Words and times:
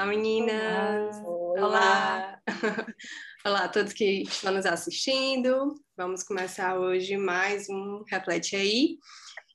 Olá, 0.00 0.08
meninas! 0.08 1.14
Olá! 1.26 1.60
Olá. 1.60 2.42
Olá 3.44 3.64
a 3.64 3.68
todos 3.68 3.92
que 3.92 4.22
estão 4.22 4.50
nos 4.50 4.64
assistindo. 4.64 5.74
Vamos 5.94 6.22
começar 6.22 6.78
hoje 6.78 7.18
mais 7.18 7.68
um 7.68 8.02
Reflete 8.08 8.56
Aí. 8.56 8.96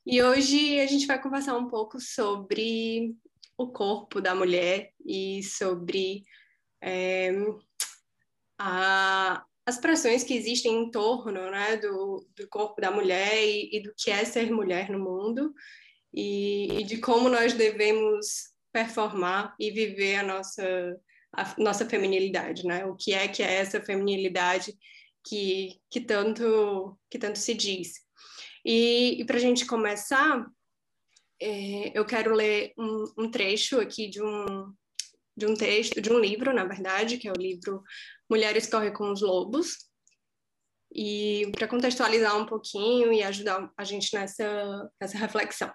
E 0.06 0.22
hoje 0.22 0.80
a 0.80 0.86
gente 0.86 1.08
vai 1.08 1.20
conversar 1.20 1.58
um 1.58 1.68
pouco 1.68 2.00
sobre 2.00 3.16
o 3.58 3.72
corpo 3.72 4.22
da 4.22 4.36
mulher 4.36 4.92
e 5.04 5.42
sobre 5.42 6.22
é, 6.80 7.32
a, 8.60 9.44
as 9.66 9.80
pressões 9.80 10.24
que 10.24 10.36
existem 10.36 10.76
em 10.76 10.92
torno 10.92 11.50
né, 11.50 11.78
do, 11.78 12.24
do 12.38 12.48
corpo 12.50 12.80
da 12.80 12.92
mulher 12.92 13.44
e, 13.44 13.78
e, 13.78 13.82
do 13.82 13.92
que 13.98 14.12
é 14.12 14.24
ser 14.24 14.52
mulher 14.52 14.92
no 14.92 15.00
mundo 15.00 15.52
e, 16.14 16.68
e 16.82 16.84
de 16.84 17.00
como 17.00 17.30
nós 17.30 17.54
devemos 17.54 18.54
performar 18.76 19.56
e 19.58 19.72
viver 19.72 20.18
a 20.18 20.24
nossa, 20.24 21.00
a 21.32 21.56
nossa 21.58 21.86
feminilidade, 21.86 22.66
né? 22.66 22.86
O 22.86 22.94
que 22.94 23.14
é 23.14 23.26
que 23.26 23.42
é 23.42 23.54
essa 23.54 23.80
feminilidade 23.80 24.78
que, 25.26 25.80
que, 25.90 26.02
tanto, 26.02 27.00
que 27.10 27.18
tanto 27.18 27.40
se 27.40 27.54
diz. 27.54 27.94
E, 28.66 29.22
e 29.22 29.26
para 29.26 29.38
a 29.38 29.40
gente 29.40 29.66
começar, 29.66 30.46
é, 31.42 31.98
eu 31.98 32.04
quero 32.04 32.36
ler 32.36 32.74
um, 32.78 33.06
um, 33.18 33.32
trecho 33.32 33.80
aqui 33.80 34.10
de 34.10 34.22
um, 34.22 34.74
de 35.38 35.46
um 35.46 35.56
texto, 35.56 36.02
de 36.02 36.12
um 36.12 36.20
livro, 36.20 36.54
na 36.54 36.66
verdade, 36.66 37.18
que 37.18 37.30
é 37.30 37.32
o 37.32 37.42
livro 37.42 37.82
Mulheres 38.30 38.68
Correm 38.68 38.92
com 38.92 39.10
os 39.10 39.22
Lobos, 39.22 39.90
e 40.94 41.50
para 41.54 41.68
contextualizar 41.70 42.38
um 42.38 42.46
pouquinho 42.46 43.14
e 43.14 43.24
ajudar 43.24 43.72
a 43.78 43.84
gente 43.86 44.14
nessa, 44.14 44.92
nessa 45.00 45.18
reflexão. 45.18 45.74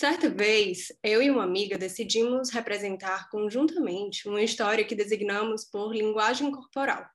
Certa 0.00 0.30
vez, 0.30 0.90
eu 1.04 1.22
e 1.22 1.30
uma 1.30 1.44
amiga 1.44 1.76
decidimos 1.76 2.48
representar 2.48 3.28
conjuntamente 3.28 4.26
uma 4.26 4.40
história 4.40 4.82
que 4.82 4.94
designamos 4.94 5.66
por 5.66 5.94
linguagem 5.94 6.50
corporal, 6.50 7.06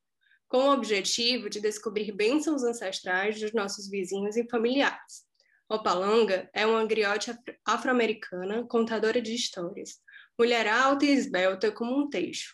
com 0.47 0.58
o 0.59 0.72
objetivo 0.72 1.50
de 1.50 1.59
descobrir 1.59 2.11
bênçãos 2.11 2.63
ancestrais 2.63 3.39
dos 3.39 3.53
nossos 3.53 3.89
vizinhos 3.89 4.38
e 4.38 4.47
familiares. 4.47 5.25
Opalanga 5.67 6.47
é 6.53 6.63
uma 6.67 6.86
griote 6.86 7.36
afro-americana 7.66 8.63
contadora 8.67 9.19
de 9.19 9.33
histórias, 9.33 9.95
mulher 10.38 10.67
alta 10.67 11.06
e 11.06 11.09
esbelta 11.09 11.72
como 11.72 12.00
um 12.00 12.08
teixo. 12.08 12.53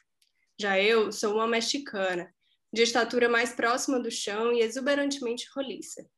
Já 0.58 0.80
eu 0.80 1.12
sou 1.12 1.34
uma 1.34 1.46
mexicana, 1.46 2.34
de 2.72 2.84
estatura 2.84 3.28
mais 3.28 3.52
próxima 3.54 4.00
do 4.00 4.09
chão 4.09 4.54
e 4.54 4.62
exuberantemente 4.62 5.46
roliça. 5.54 6.09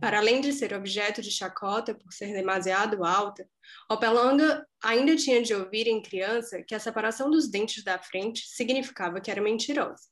Para 0.00 0.18
além 0.18 0.40
de 0.40 0.52
ser 0.52 0.72
objeto 0.72 1.20
de 1.20 1.30
chacota 1.30 1.94
por 1.94 2.12
ser 2.12 2.32
demasiado 2.32 3.04
alta, 3.04 3.48
Opelanga 3.90 4.66
ainda 4.82 5.16
tinha 5.16 5.42
de 5.42 5.54
ouvir 5.54 5.86
em 5.86 6.02
criança 6.02 6.62
que 6.62 6.74
a 6.74 6.80
separação 6.80 7.30
dos 7.30 7.48
dentes 7.48 7.84
da 7.84 7.98
frente 7.98 8.46
significava 8.46 9.20
que 9.20 9.30
era 9.30 9.42
mentirosa. 9.42 10.08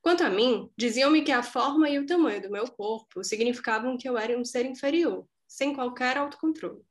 Quanto 0.00 0.22
a 0.22 0.30
mim, 0.30 0.70
diziam-me 0.76 1.22
que 1.22 1.32
a 1.32 1.42
forma 1.42 1.88
e 1.88 1.98
o 1.98 2.06
tamanho 2.06 2.40
do 2.40 2.50
meu 2.50 2.66
corpo 2.70 3.22
significavam 3.24 3.96
que 3.96 4.08
eu 4.08 4.16
era 4.16 4.38
um 4.38 4.44
ser 4.44 4.64
inferior, 4.64 5.26
sem 5.46 5.74
qualquer 5.74 6.16
autocontrole. 6.16 6.82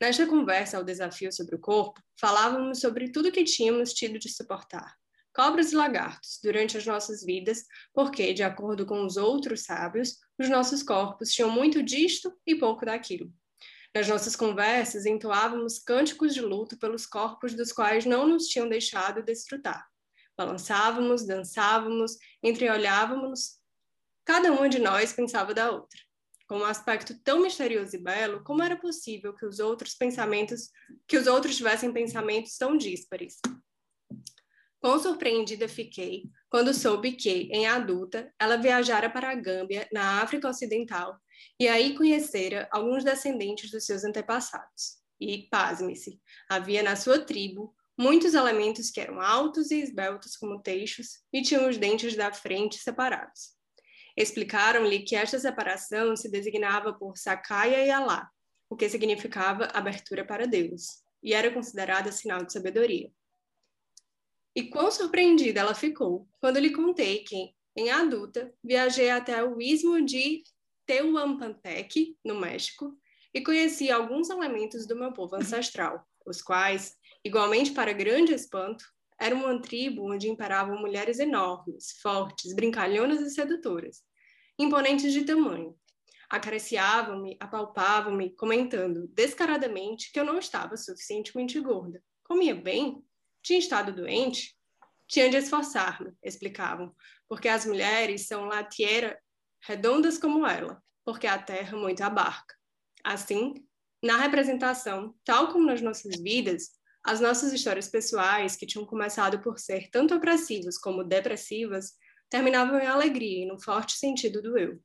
Nesta 0.00 0.26
conversa 0.26 0.76
ao 0.76 0.84
desafio 0.84 1.32
sobre 1.32 1.54
o 1.54 1.60
corpo, 1.60 2.02
falávamos 2.20 2.80
sobre 2.80 3.10
tudo 3.10 3.30
que 3.30 3.44
tínhamos 3.44 3.92
tido 3.94 4.18
de 4.18 4.28
suportar, 4.28 4.96
cobras 5.34 5.72
e 5.72 5.76
lagartos 5.76 6.38
durante 6.42 6.78
as 6.78 6.86
nossas 6.86 7.24
vidas, 7.24 7.64
porque, 7.92 8.32
de 8.32 8.42
acordo 8.42 8.86
com 8.86 9.04
os 9.04 9.16
outros 9.16 9.64
sábios, 9.64 10.16
os 10.38 10.48
nossos 10.48 10.82
corpos 10.82 11.32
tinham 11.32 11.50
muito 11.50 11.82
disto 11.82 12.32
e 12.46 12.54
pouco 12.54 12.86
daquilo. 12.86 13.32
Nas 13.94 14.08
nossas 14.08 14.34
conversas, 14.34 15.06
entoávamos 15.06 15.78
cânticos 15.78 16.34
de 16.34 16.40
luto 16.40 16.76
pelos 16.78 17.06
corpos 17.06 17.54
dos 17.54 17.72
quais 17.72 18.04
não 18.04 18.26
nos 18.26 18.46
tinham 18.46 18.68
deixado 18.68 19.22
desfrutar. 19.22 19.86
Balançávamos, 20.36 21.24
dançávamos, 21.24 22.16
entreolhávamos. 22.42 23.58
Cada 24.24 24.50
uma 24.50 24.68
de 24.68 24.80
nós 24.80 25.12
pensava 25.12 25.54
da 25.54 25.70
outra. 25.70 26.00
Com 26.48 26.58
um 26.58 26.64
aspecto 26.64 27.18
tão 27.22 27.40
misterioso 27.40 27.94
e 27.96 27.98
belo, 27.98 28.42
como 28.42 28.62
era 28.62 28.76
possível 28.76 29.32
que 29.32 29.46
os 29.46 29.60
outros 29.60 29.94
pensamentos, 29.94 30.70
que 31.06 31.16
os 31.16 31.26
outros 31.26 31.56
tivessem 31.56 31.92
pensamentos 31.92 32.56
tão 32.58 32.76
díspares? 32.76 33.38
Quão 34.84 34.98
surpreendida 34.98 35.66
fiquei 35.66 36.24
quando 36.50 36.74
soube 36.74 37.12
que, 37.12 37.48
em 37.50 37.66
adulta, 37.66 38.30
ela 38.38 38.58
viajara 38.58 39.08
para 39.08 39.30
a 39.30 39.34
Gâmbia, 39.34 39.88
na 39.90 40.20
África 40.20 40.46
Ocidental, 40.46 41.18
e 41.58 41.66
aí 41.66 41.96
conhecera 41.96 42.68
alguns 42.70 43.02
descendentes 43.02 43.70
dos 43.70 43.86
seus 43.86 44.04
antepassados. 44.04 44.98
E, 45.18 45.48
pasme-se, 45.48 46.20
havia 46.50 46.82
na 46.82 46.96
sua 46.96 47.18
tribo 47.18 47.74
muitos 47.98 48.34
elementos 48.34 48.90
que 48.90 49.00
eram 49.00 49.22
altos 49.22 49.70
e 49.70 49.80
esbeltos 49.80 50.36
como 50.36 50.60
teixos 50.60 51.22
e 51.32 51.40
tinham 51.40 51.66
os 51.66 51.78
dentes 51.78 52.14
da 52.14 52.30
frente 52.30 52.76
separados. 52.76 53.54
Explicaram-lhe 54.14 54.98
que 54.98 55.16
esta 55.16 55.38
separação 55.38 56.14
se 56.14 56.30
designava 56.30 56.92
por 56.92 57.16
Sakaya 57.16 57.86
e 57.86 57.90
Alá, 57.90 58.28
o 58.68 58.76
que 58.76 58.86
significava 58.90 59.64
abertura 59.72 60.26
para 60.26 60.46
Deus, 60.46 61.02
e 61.22 61.32
era 61.32 61.50
considerada 61.50 62.12
sinal 62.12 62.44
de 62.44 62.52
sabedoria. 62.52 63.10
E 64.54 64.64
quão 64.64 64.90
surpreendida 64.90 65.60
ela 65.60 65.74
ficou 65.74 66.28
quando 66.40 66.58
lhe 66.58 66.70
contei 66.70 67.24
que, 67.24 67.52
em 67.76 67.90
adulta, 67.90 68.54
viajei 68.62 69.10
até 69.10 69.42
o 69.42 69.60
istmo 69.60 70.00
de 70.00 70.44
Tehuantepec, 70.86 72.16
no 72.24 72.38
México, 72.38 72.96
e 73.32 73.40
conheci 73.40 73.90
alguns 73.90 74.30
elementos 74.30 74.86
do 74.86 74.94
meu 74.94 75.12
povo 75.12 75.34
ancestral, 75.34 76.06
os 76.24 76.40
quais, 76.40 76.94
igualmente 77.24 77.72
para 77.72 77.92
grande 77.92 78.32
espanto, 78.32 78.84
eram 79.18 79.38
uma 79.38 79.60
tribo 79.60 80.12
onde 80.12 80.28
imperavam 80.28 80.78
mulheres 80.78 81.18
enormes, 81.18 81.98
fortes, 82.00 82.54
brincalhonas 82.54 83.20
e 83.20 83.30
sedutoras, 83.30 84.02
imponentes 84.58 85.12
de 85.12 85.24
tamanho. 85.24 85.76
Acariciavam-me, 86.30 87.36
apalpavam-me, 87.40 88.30
comentando 88.36 89.08
descaradamente 89.08 90.10
que 90.12 90.18
eu 90.18 90.24
não 90.24 90.38
estava 90.38 90.76
suficientemente 90.76 91.60
gorda. 91.60 92.02
Comia 92.24 92.54
bem, 92.54 93.03
tinha 93.44 93.58
estado 93.58 93.92
doente? 93.92 94.56
Tinha 95.06 95.28
de 95.28 95.36
esforçar-me, 95.36 96.12
explicavam, 96.22 96.94
porque 97.28 97.46
as 97.46 97.66
mulheres 97.66 98.26
são 98.26 98.46
latiera 98.46 99.20
redondas 99.62 100.18
como 100.18 100.46
ela, 100.46 100.82
porque 101.04 101.26
a 101.26 101.38
terra 101.38 101.76
muito 101.76 102.02
abarca. 102.02 102.54
Assim, 103.04 103.54
na 104.02 104.16
representação, 104.16 105.14
tal 105.24 105.52
como 105.52 105.66
nas 105.66 105.82
nossas 105.82 106.20
vidas, 106.20 106.70
as 107.04 107.20
nossas 107.20 107.52
histórias 107.52 107.86
pessoais, 107.86 108.56
que 108.56 108.66
tinham 108.66 108.86
começado 108.86 109.38
por 109.42 109.58
ser 109.58 109.90
tanto 109.90 110.14
opressivas 110.14 110.78
como 110.78 111.04
depressivas, 111.04 111.92
terminavam 112.30 112.80
em 112.80 112.86
alegria 112.86 113.44
e 113.44 113.46
no 113.46 113.60
forte 113.60 113.92
sentido 113.92 114.40
do 114.40 114.58
eu. 114.58 114.80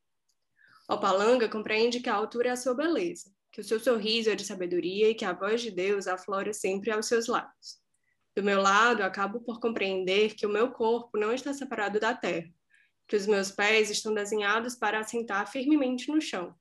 Opalanga 0.89 1.47
compreende 1.47 2.01
que 2.01 2.09
a 2.09 2.15
altura 2.15 2.49
é 2.49 2.51
a 2.51 2.57
sua 2.57 2.73
beleza, 2.73 3.31
que 3.53 3.61
o 3.61 3.63
seu 3.63 3.79
sorriso 3.79 4.29
é 4.29 4.35
de 4.35 4.43
sabedoria 4.43 5.09
e 5.09 5.15
que 5.15 5.23
a 5.23 5.31
voz 5.31 5.61
de 5.61 5.71
Deus 5.71 6.07
aflora 6.07 6.51
sempre 6.51 6.91
aos 6.91 7.05
seus 7.05 7.27
lábios. 7.27 7.79
Do 8.39 8.45
meu 8.45 8.61
lado, 8.61 9.03
acabo 9.03 9.41
por 9.41 9.59
compreender 9.59 10.33
que 10.33 10.45
o 10.45 10.49
meu 10.49 10.71
corpo 10.71 11.17
não 11.17 11.33
está 11.33 11.53
separado 11.53 11.99
da 11.99 12.13
terra, 12.13 12.49
que 13.05 13.17
os 13.17 13.27
meus 13.27 13.51
pés 13.51 13.89
estão 13.89 14.13
desenhados 14.13 14.75
para 14.75 14.97
assentar 14.97 15.45
firmemente 15.51 16.09
no 16.09 16.21
chão, 16.21 16.55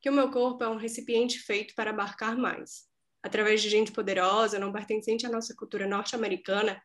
que 0.00 0.08
o 0.08 0.14
meu 0.14 0.30
corpo 0.30 0.64
é 0.64 0.68
um 0.70 0.78
recipiente 0.78 1.38
feito 1.38 1.74
para 1.74 1.90
abarcar 1.90 2.38
mais. 2.38 2.88
Através 3.22 3.60
de 3.60 3.68
gente 3.68 3.92
poderosa, 3.92 4.58
não 4.58 4.72
pertencente 4.72 5.26
à 5.26 5.28
nossa 5.28 5.54
cultura 5.54 5.86
norte-americana, 5.86 6.82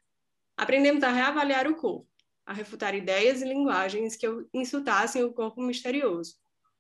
aprendemos 0.57 1.02
a 1.02 1.12
reavaliar 1.12 1.66
o 1.66 1.78
corpo, 1.78 2.06
a 2.46 2.52
refutar 2.52 2.94
ideias 2.94 3.41
e 3.41 3.46
linguagens 3.46 4.17
que 4.17 4.28
insultassem 4.53 5.23
o 5.23 5.31
corpo 5.31 5.62
misterioso, 5.62 6.35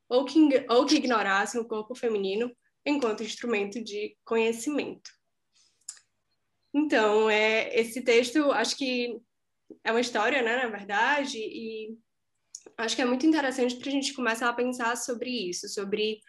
ou 0.09 0.25
que, 0.25 0.65
ou 0.67 0.85
que 0.85 0.95
ignorassem 0.95 1.61
o 1.61 1.65
corpo 1.65 1.95
feminino 1.95 2.53
enquanto 2.85 3.23
instrumento 3.23 3.81
de 3.81 4.13
conhecimento. 4.25 5.09
Então, 6.77 7.29
é, 7.29 7.73
esse 7.73 8.01
texto, 8.01 8.51
acho 8.51 8.75
que 8.75 9.17
é 9.81 9.91
uma 9.91 10.01
história, 10.01 10.41
né, 10.41 10.57
na 10.57 10.67
verdade, 10.67 11.37
e 11.37 11.97
acho 12.77 12.97
que 12.97 13.01
é 13.01 13.05
muito 13.05 13.25
interessante 13.25 13.77
para 13.77 13.87
a 13.87 13.91
gente 13.91 14.13
começar 14.13 14.49
a 14.49 14.53
pensar 14.53 14.97
sobre 14.97 15.29
isso, 15.29 15.69
sobre 15.69 16.19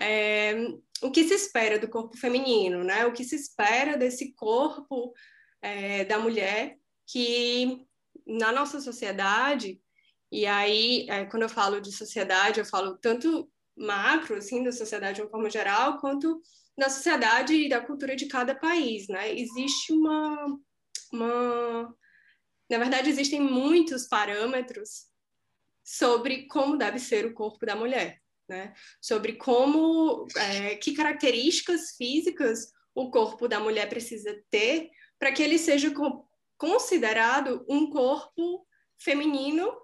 é, 0.00 0.54
o 1.02 1.10
que 1.12 1.22
se 1.22 1.34
espera 1.34 1.78
do 1.78 1.88
corpo 1.88 2.16
feminino, 2.16 2.82
né? 2.82 3.06
O 3.06 3.12
que 3.12 3.22
se 3.22 3.36
espera 3.36 3.96
desse 3.96 4.32
corpo 4.34 5.12
é, 5.60 6.04
da 6.04 6.18
mulher 6.18 6.76
que 7.06 7.86
na 8.26 8.50
nossa 8.50 8.80
sociedade 8.80 9.80
e 10.30 10.46
aí 10.46 11.06
é, 11.08 11.26
quando 11.26 11.42
eu 11.42 11.48
falo 11.48 11.80
de 11.80 11.92
sociedade 11.92 12.58
eu 12.58 12.64
falo 12.64 12.96
tanto 12.98 13.48
macro 13.76 14.36
assim 14.36 14.64
da 14.64 14.72
sociedade 14.72 15.16
de 15.16 15.22
uma 15.22 15.30
forma 15.30 15.50
geral 15.50 15.98
quanto 15.98 16.40
na 16.76 16.88
sociedade 16.88 17.54
e 17.54 17.68
da 17.68 17.80
cultura 17.80 18.16
de 18.16 18.26
cada 18.26 18.54
país, 18.54 19.08
né? 19.08 19.32
Existe 19.32 19.92
uma, 19.92 20.58
uma... 21.12 21.96
Na 22.70 22.78
verdade, 22.78 23.10
existem 23.10 23.40
muitos 23.40 24.06
parâmetros 24.06 25.06
sobre 25.84 26.46
como 26.46 26.76
deve 26.76 26.98
ser 26.98 27.26
o 27.26 27.34
corpo 27.34 27.66
da 27.66 27.76
mulher, 27.76 28.20
né? 28.48 28.74
Sobre 29.00 29.34
como... 29.34 30.26
É, 30.36 30.76
que 30.76 30.94
características 30.94 31.96
físicas 31.96 32.72
o 32.94 33.10
corpo 33.10 33.48
da 33.48 33.58
mulher 33.58 33.88
precisa 33.88 34.42
ter 34.50 34.90
para 35.18 35.32
que 35.32 35.42
ele 35.42 35.58
seja 35.58 35.90
co 35.90 36.28
considerado 36.58 37.64
um 37.68 37.90
corpo 37.90 38.64
feminino 38.96 39.82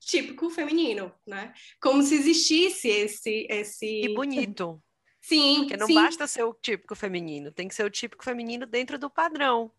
típico 0.00 0.50
feminino, 0.50 1.12
né? 1.26 1.52
Como 1.80 2.02
se 2.02 2.14
existisse 2.14 2.88
esse 2.88 3.46
esse 3.48 3.86
e 3.86 4.14
bonito. 4.14 4.82
Sim, 5.20 5.60
porque 5.60 5.76
não 5.76 5.86
sim. 5.86 5.94
basta 5.94 6.26
ser 6.26 6.44
o 6.44 6.54
típico 6.54 6.94
feminino, 6.94 7.52
tem 7.52 7.68
que 7.68 7.74
ser 7.74 7.84
o 7.84 7.90
típico 7.90 8.24
feminino 8.24 8.66
dentro 8.66 8.98
do 8.98 9.10
padrão. 9.10 9.70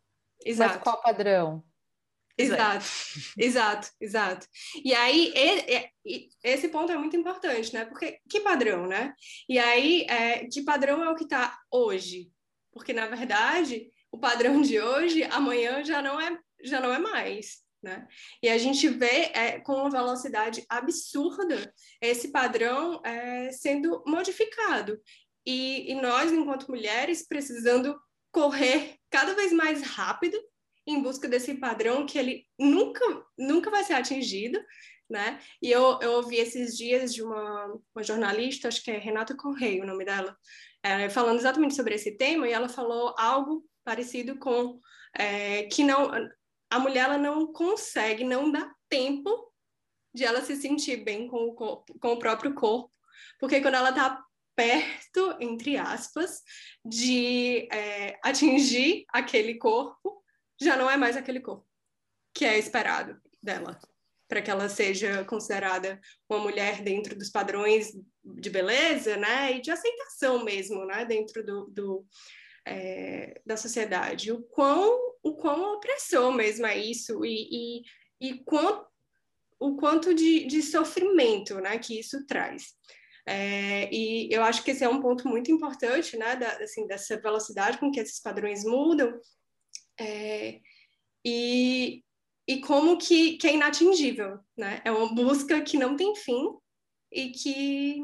Exato. 0.46 0.76
Mas 0.76 0.84
qual 0.84 1.02
padrão? 1.02 1.64
Exato, 2.38 2.86
exato, 3.38 3.90
exato. 4.00 4.48
E 4.84 4.94
aí, 4.94 5.34
esse 6.44 6.70
ponto 6.70 6.92
é 6.92 6.98
muito 6.98 7.16
importante, 7.16 7.74
né? 7.74 7.86
Porque 7.86 8.20
que 8.30 8.40
padrão, 8.40 8.88
né? 8.88 9.14
E 9.48 9.60
aí, 9.60 10.06
é, 10.10 10.48
que 10.48 10.64
padrão 10.64 11.04
é 11.04 11.10
o 11.10 11.16
que 11.16 11.24
está 11.24 11.60
hoje? 11.70 12.32
Porque, 12.72 12.94
na 12.94 13.08
verdade, 13.08 13.90
o 14.12 14.18
padrão 14.18 14.62
de 14.62 14.80
hoje, 14.80 15.24
amanhã 15.24 15.84
já 15.84 16.02
não 16.02 16.20
é, 16.20 16.38
já 16.64 16.80
não 16.80 16.94
é 16.94 17.00
mais. 17.00 17.62
Né? 17.84 18.08
E 18.44 18.48
a 18.48 18.60
gente 18.60 18.88
vê 18.90 19.32
é, 19.34 19.60
com 19.60 19.74
uma 19.74 19.90
velocidade 19.90 20.64
absurda 20.70 21.74
esse 22.00 22.32
padrão 22.32 23.02
é, 23.04 23.52
sendo 23.52 24.04
modificado. 24.06 25.02
E, 25.46 25.92
e 25.92 25.96
nós, 25.96 26.32
enquanto 26.32 26.70
mulheres, 26.70 27.28
precisando 27.28 28.00
correr 28.32 28.96
cada 29.10 29.34
vez 29.34 29.52
mais 29.52 29.82
rápido 29.82 30.38
em 30.88 31.02
busca 31.02 31.28
desse 31.28 31.56
padrão 31.56 32.06
que 32.06 32.18
ele 32.18 32.48
nunca, 32.58 33.04
nunca 33.38 33.70
vai 33.70 33.84
ser 33.84 33.94
atingido, 33.94 34.60
né? 35.10 35.40
E 35.62 35.70
eu, 35.70 36.00
eu 36.02 36.14
ouvi 36.14 36.38
esses 36.38 36.76
dias 36.78 37.14
de 37.14 37.22
uma, 37.22 37.80
uma 37.94 38.04
jornalista, 38.04 38.68
acho 38.68 38.84
que 38.84 38.90
é 38.90 38.98
Renata 38.98 39.36
Correia 39.36 39.84
o 39.84 39.88
nome 39.88 40.06
dela, 40.06 40.36
é, 40.82 41.10
falando 41.10 41.38
exatamente 41.40 41.76
sobre 41.76 41.96
esse 41.96 42.18
tema, 42.18 42.48
e 42.48 42.54
ela 42.54 42.70
falou 42.70 43.14
algo 43.18 43.64
parecido 43.84 44.38
com 44.38 44.80
é, 45.14 45.64
que 45.64 45.84
não 45.84 46.10
a 46.70 46.80
mulher 46.80 47.04
ela 47.04 47.18
não 47.18 47.52
consegue, 47.52 48.24
não 48.24 48.50
dá 48.50 48.74
tempo 48.88 49.52
de 50.14 50.24
ela 50.24 50.42
se 50.42 50.56
sentir 50.56 51.04
bem 51.04 51.28
com 51.28 51.50
o, 51.50 51.54
corpo, 51.54 52.00
com 52.00 52.14
o 52.14 52.20
próprio 52.20 52.54
corpo, 52.54 52.92
porque 53.38 53.62
quando 53.62 53.76
ela 53.76 53.90
está 53.90 54.24
perto, 54.56 55.38
entre 55.40 55.78
aspas, 55.78 56.42
de 56.84 57.68
é, 57.72 58.20
atingir 58.24 59.06
aquele 59.10 59.56
corpo, 59.56 60.24
já 60.60 60.76
não 60.78 60.90
é 60.90 60.98
mais 60.98 61.18
aquele 61.18 61.40
corpo 61.40 61.66
que 62.34 62.46
é 62.46 62.58
esperado 62.58 63.20
dela, 63.42 63.80
para 64.28 64.42
que 64.42 64.50
ela 64.50 64.70
seja 64.70 65.26
considerada 65.26 66.00
uma 66.30 66.40
mulher 66.40 66.82
dentro 66.82 67.18
dos 67.18 67.30
padrões 67.30 67.92
de 68.24 68.50
beleza, 68.50 69.18
né, 69.18 69.58
e 69.58 69.62
de 69.62 69.72
aceitação 69.72 70.44
mesmo, 70.44 70.86
né, 70.86 71.06
dentro 71.06 71.44
do, 71.46 71.66
do 71.68 72.06
é, 72.66 73.42
da 73.46 73.58
sociedade. 73.58 74.32
O 74.32 74.42
quão, 74.44 74.98
o 75.24 75.36
quão 75.36 75.76
opressor 75.76 76.32
mesmo 76.32 76.66
é 76.66 76.78
isso 76.78 77.26
e, 77.26 77.82
e, 78.22 78.30
e 78.30 78.44
quanto, 78.44 78.88
o 79.60 79.76
quanto 79.76 80.14
de, 80.14 80.46
de 80.46 80.62
sofrimento, 80.62 81.56
né, 81.56 81.78
que 81.78 82.00
isso 82.00 82.26
traz. 82.26 82.74
É, 83.26 83.94
e 83.94 84.30
eu 84.32 84.44
acho 84.44 84.64
que 84.64 84.72
esse 84.72 84.84
é 84.84 84.90
um 84.90 85.00
ponto 85.00 85.28
muito 85.28 85.52
importante, 85.52 86.18
né, 86.18 86.36
da, 86.36 86.54
assim, 86.58 86.88
dessa 86.88 87.20
velocidade 87.20 87.78
com 87.78 87.92
que 87.92 88.00
esses 88.00 88.20
padrões 88.20 88.64
mudam, 88.64 89.20
é, 90.00 90.60
e, 91.24 92.04
e 92.48 92.62
como 92.62 92.98
que, 92.98 93.38
que 93.38 93.48
é 93.48 93.54
inatingível, 93.54 94.40
né? 94.58 94.82
É 94.84 94.92
uma 94.92 95.14
busca 95.14 95.62
que 95.62 95.78
não 95.78 95.96
tem 95.96 96.16
fim 96.16 96.58
e 97.12 97.30
que 97.30 98.04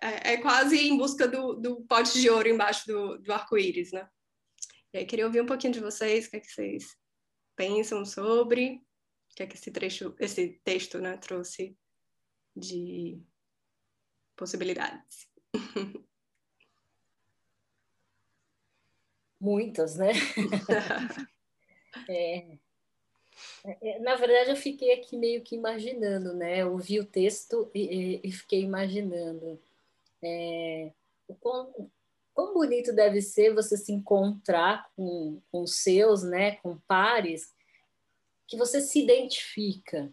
é, 0.00 0.32
é 0.32 0.36
quase 0.38 0.88
em 0.88 0.96
busca 0.96 1.28
do, 1.28 1.54
do 1.54 1.82
pote 1.82 2.18
de 2.20 2.30
ouro 2.30 2.48
embaixo 2.48 2.86
do, 2.86 3.18
do 3.18 3.32
arco-íris, 3.32 3.92
né? 3.92 4.08
E 4.92 4.98
aí, 4.98 5.06
queria 5.06 5.26
ouvir 5.26 5.42
um 5.42 5.46
pouquinho 5.46 5.74
de 5.74 5.80
vocês, 5.80 6.26
o 6.26 6.30
que 6.30 6.36
é 6.36 6.40
que 6.40 6.50
vocês 6.50 6.96
pensam 7.54 8.04
sobre, 8.04 8.80
o 9.30 9.34
que 9.36 9.42
é 9.42 9.46
que 9.46 9.56
esse 9.56 9.70
trecho, 9.70 10.14
esse 10.18 10.60
texto, 10.64 10.98
né, 10.98 11.16
trouxe 11.18 11.76
de 12.54 13.20
possibilidades. 14.36 15.26
Muitas, 19.40 19.96
né? 19.96 20.12
é, 22.08 22.58
é, 23.82 23.98
na 24.00 24.14
verdade, 24.16 24.50
eu 24.50 24.56
fiquei 24.56 24.92
aqui 24.92 25.16
meio 25.16 25.42
que 25.42 25.54
imaginando, 25.54 26.34
né? 26.34 26.62
Eu 26.62 26.72
ouvi 26.72 26.98
o 26.98 27.06
texto 27.06 27.70
e, 27.74 28.20
e, 28.22 28.32
fiquei 28.32 28.62
imaginando 28.62 29.60
é, 30.22 30.92
o 31.28 31.34
quão, 31.34 31.90
quão, 32.32 32.54
bonito 32.54 32.92
deve 32.92 33.20
ser 33.20 33.54
você 33.54 33.76
se 33.76 33.92
encontrar 33.92 34.90
com, 34.96 35.40
com 35.50 35.66
seus, 35.66 36.22
né? 36.22 36.56
Com 36.56 36.78
pares 36.86 37.54
que 38.46 38.56
você 38.56 38.80
se 38.80 39.02
identifica. 39.02 40.12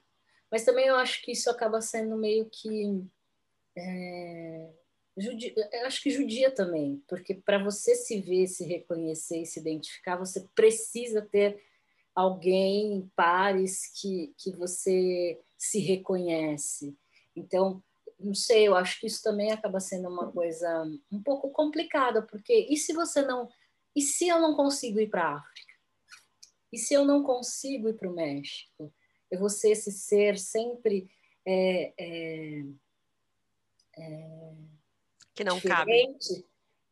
Mas 0.52 0.66
também 0.66 0.88
eu 0.88 0.96
acho 0.96 1.22
que 1.22 1.32
isso 1.32 1.50
acaba 1.50 1.82
sendo 1.82 2.18
meio 2.18 2.50
que 2.50 3.04
é, 3.76 4.70
judia, 5.18 5.54
eu 5.72 5.86
acho 5.86 6.02
que 6.02 6.10
judia 6.10 6.54
também, 6.54 7.04
porque 7.08 7.34
para 7.34 7.64
você 7.64 7.96
se 7.96 8.20
ver, 8.22 8.48
se 8.48 8.66
reconhecer 8.66 9.42
e 9.42 9.46
se 9.46 9.60
identificar, 9.60 10.18
você 10.18 10.48
precisa 10.56 11.22
ter 11.22 11.62
alguém, 12.16 13.12
pares 13.16 13.92
que, 14.00 14.34
que 14.38 14.52
você 14.52 15.40
se 15.58 15.80
reconhece. 15.80 16.96
Então, 17.36 17.84
não 18.20 18.34
sei, 18.34 18.68
eu 18.68 18.76
acho 18.76 19.00
que 19.00 19.08
isso 19.08 19.22
também 19.22 19.52
acaba 19.52 19.80
sendo 19.80 20.08
uma 20.08 20.32
coisa 20.32 20.86
um 21.12 21.22
pouco 21.22 21.50
complicada, 21.50 22.22
porque 22.22 22.68
e 22.70 22.78
se 22.78 22.94
você 22.94 23.22
não. 23.22 23.50
E 23.96 24.02
se 24.02 24.28
eu 24.28 24.40
não 24.40 24.56
consigo 24.56 25.00
ir 25.00 25.10
para 25.10 25.24
a 25.24 25.36
África? 25.38 25.74
E 26.72 26.78
se 26.78 26.94
eu 26.94 27.06
não 27.06 27.22
consigo 27.22 27.90
ir 27.90 27.94
para 27.94 28.10
o 28.10 28.16
México? 28.16 28.94
Eu 29.30 29.40
vou 29.40 29.50
ser 29.50 29.72
esse 29.72 29.92
ser 29.92 30.40
sempre. 30.40 31.08
É, 31.46 31.94
é, 32.00 32.64
é, 33.98 34.54
que 35.34 35.44
não 35.44 35.60
cabe. 35.60 36.16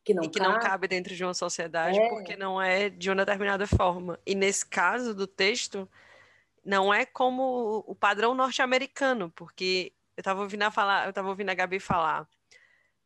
Que 0.04 0.12
não 0.14 0.24
e 0.24 0.28
que 0.28 0.38
cabe. 0.40 0.52
não 0.52 0.60
cabe 0.60 0.88
dentro 0.88 1.14
de 1.14 1.24
uma 1.24 1.34
sociedade 1.34 1.98
é. 1.98 2.08
porque 2.08 2.36
não 2.36 2.60
é 2.60 2.90
de 2.90 3.08
uma 3.08 3.16
determinada 3.16 3.66
forma. 3.66 4.18
E 4.26 4.34
nesse 4.34 4.66
caso 4.66 5.14
do 5.14 5.26
texto, 5.26 5.88
não 6.64 6.92
é 6.92 7.06
como 7.06 7.84
o 7.86 7.94
padrão 7.94 8.34
norte-americano, 8.34 9.30
porque 9.30 9.92
eu 10.16 10.20
estava 10.20 10.40
ouvindo 10.42 10.62
a 10.62 10.70
falar, 10.70 11.04
eu 11.04 11.10
estava 11.10 11.28
ouvindo 11.28 11.50
a 11.50 11.54
Gabi 11.54 11.78
falar. 11.78 12.28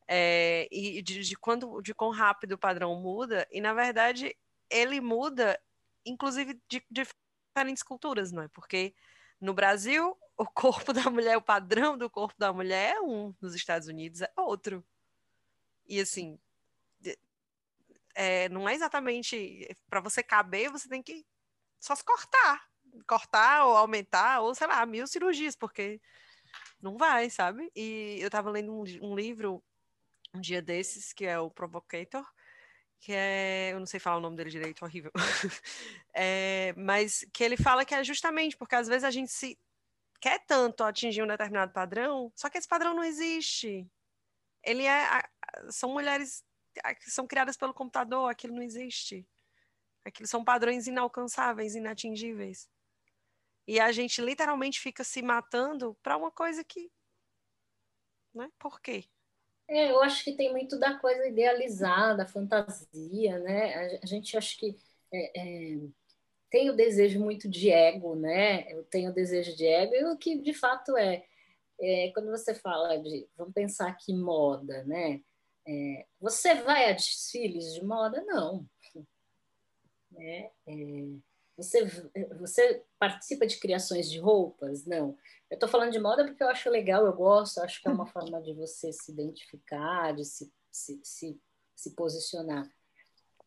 É, 0.08 0.68
e 0.70 1.02
de, 1.02 1.20
de, 1.20 1.36
quando 1.36 1.82
de 1.82 1.92
quão 1.92 2.10
rápido 2.10 2.52
o 2.52 2.58
padrão 2.58 2.94
muda, 3.00 3.46
e 3.50 3.60
na 3.60 3.74
verdade 3.74 4.34
ele 4.70 5.00
muda, 5.00 5.60
inclusive 6.04 6.54
de, 6.68 6.82
de 6.90 7.06
diferentes 7.56 7.82
culturas, 7.82 8.32
não 8.32 8.42
é? 8.42 8.48
Porque 8.48 8.94
no 9.40 9.52
Brasil 9.52 10.16
o 10.36 10.46
corpo 10.46 10.92
da 10.92 11.10
mulher, 11.10 11.36
o 11.36 11.42
padrão 11.42 11.96
do 11.96 12.10
corpo 12.10 12.34
da 12.38 12.52
mulher 12.52 12.96
é 12.96 13.00
um, 13.00 13.34
nos 13.40 13.54
Estados 13.54 13.88
Unidos 13.88 14.20
é 14.20 14.30
outro. 14.36 14.84
E 15.86 16.00
assim, 16.00 16.38
é, 18.14 18.48
não 18.48 18.68
é 18.68 18.74
exatamente 18.74 19.68
para 19.88 20.00
você 20.00 20.22
caber, 20.22 20.70
você 20.70 20.88
tem 20.88 21.02
que 21.02 21.24
só 21.78 21.94
se 21.94 22.02
cortar, 22.02 22.66
cortar 23.06 23.66
ou 23.66 23.76
aumentar, 23.76 24.40
ou 24.40 24.54
sei 24.54 24.66
lá, 24.66 24.84
mil 24.86 25.06
cirurgias, 25.06 25.54
porque 25.54 26.00
não 26.80 26.96
vai, 26.96 27.28
sabe? 27.30 27.70
E 27.76 28.16
eu 28.20 28.26
estava 28.26 28.50
lendo 28.50 28.72
um, 28.72 28.84
um, 29.02 29.14
livro 29.14 29.62
um 30.34 30.40
dia 30.40 30.62
desses, 30.62 31.12
que 31.12 31.26
é 31.26 31.38
o 31.38 31.50
Provocator, 31.50 32.26
que 32.98 33.12
é, 33.12 33.70
eu 33.72 33.78
não 33.78 33.86
sei 33.86 34.00
falar 34.00 34.16
o 34.16 34.20
nome 34.20 34.36
dele 34.36 34.50
direito, 34.50 34.84
horrível, 34.84 35.12
é, 36.14 36.74
mas 36.76 37.26
que 37.32 37.44
ele 37.44 37.56
fala 37.56 37.84
que 37.84 37.94
é 37.94 38.02
justamente 38.02 38.56
porque 38.56 38.74
às 38.74 38.88
vezes 38.88 39.04
a 39.04 39.10
gente 39.10 39.30
se 39.30 39.58
quer 40.20 40.44
tanto 40.46 40.84
atingir 40.84 41.22
um 41.22 41.26
determinado 41.26 41.72
padrão, 41.72 42.32
só 42.34 42.48
que 42.48 42.58
esse 42.58 42.68
padrão 42.68 42.94
não 42.94 43.04
existe. 43.04 43.88
Ele 44.62 44.84
é. 44.84 45.22
São 45.70 45.92
mulheres 45.92 46.44
que 47.00 47.10
são 47.10 47.26
criadas 47.26 47.56
pelo 47.56 47.72
computador, 47.72 48.30
aquilo 48.30 48.54
não 48.54 48.62
existe. 48.62 49.26
Aquilo 50.04 50.28
são 50.28 50.44
padrões 50.44 50.86
inalcançáveis, 50.86 51.74
inatingíveis. 51.74 52.68
E 53.66 53.80
a 53.80 53.90
gente 53.90 54.20
literalmente 54.20 54.78
fica 54.78 55.02
se 55.02 55.22
matando 55.22 55.96
para 56.02 56.16
uma 56.16 56.30
coisa 56.30 56.62
que. 56.62 56.90
Né? 58.34 58.50
Por 58.58 58.80
quê? 58.80 59.04
É, 59.68 59.90
eu 59.90 60.00
acho 60.02 60.22
que 60.22 60.36
tem 60.36 60.52
muito 60.52 60.78
da 60.78 60.98
coisa 60.98 61.26
idealizada, 61.26 62.26
fantasia, 62.26 63.38
né? 63.40 63.98
A 64.02 64.06
gente 64.06 64.36
acha 64.36 64.56
que. 64.56 64.76
É, 65.12 65.40
é 65.40 65.88
tem 66.50 66.70
o 66.70 66.76
desejo 66.76 67.20
muito 67.20 67.48
de 67.48 67.70
ego, 67.70 68.14
né? 68.14 68.70
Eu 68.72 68.84
tenho 68.84 69.12
desejo 69.12 69.54
de 69.56 69.66
ego, 69.66 69.94
e 69.94 70.04
o 70.04 70.16
que 70.16 70.38
de 70.38 70.54
fato 70.54 70.96
é, 70.96 71.24
é 71.80 72.10
quando 72.12 72.30
você 72.30 72.54
fala 72.54 72.96
de, 72.98 73.28
vamos 73.36 73.54
pensar 73.54 73.88
aqui 73.88 74.14
moda, 74.14 74.84
né? 74.84 75.20
É, 75.68 76.06
você 76.20 76.54
vai 76.54 76.88
a 76.90 76.92
desfiles 76.92 77.74
de 77.74 77.84
moda? 77.84 78.22
Não. 78.26 78.66
É, 80.18 80.50
é, 80.66 80.72
você, 81.56 81.84
você 82.38 82.82
participa 82.98 83.46
de 83.46 83.58
criações 83.58 84.10
de 84.10 84.18
roupas? 84.18 84.86
Não. 84.86 85.16
Eu 85.50 85.56
estou 85.56 85.68
falando 85.68 85.92
de 85.92 85.98
moda 85.98 86.24
porque 86.24 86.42
eu 86.42 86.48
acho 86.48 86.70
legal, 86.70 87.04
eu 87.04 87.12
gosto, 87.12 87.60
acho 87.60 87.82
que 87.82 87.88
é 87.88 87.90
uma 87.90 88.06
forma 88.06 88.40
de 88.40 88.54
você 88.54 88.92
se 88.92 89.12
identificar, 89.12 90.14
de 90.14 90.24
se, 90.24 90.50
se, 90.70 91.00
se, 91.02 91.40
se 91.74 91.94
posicionar. 91.94 92.70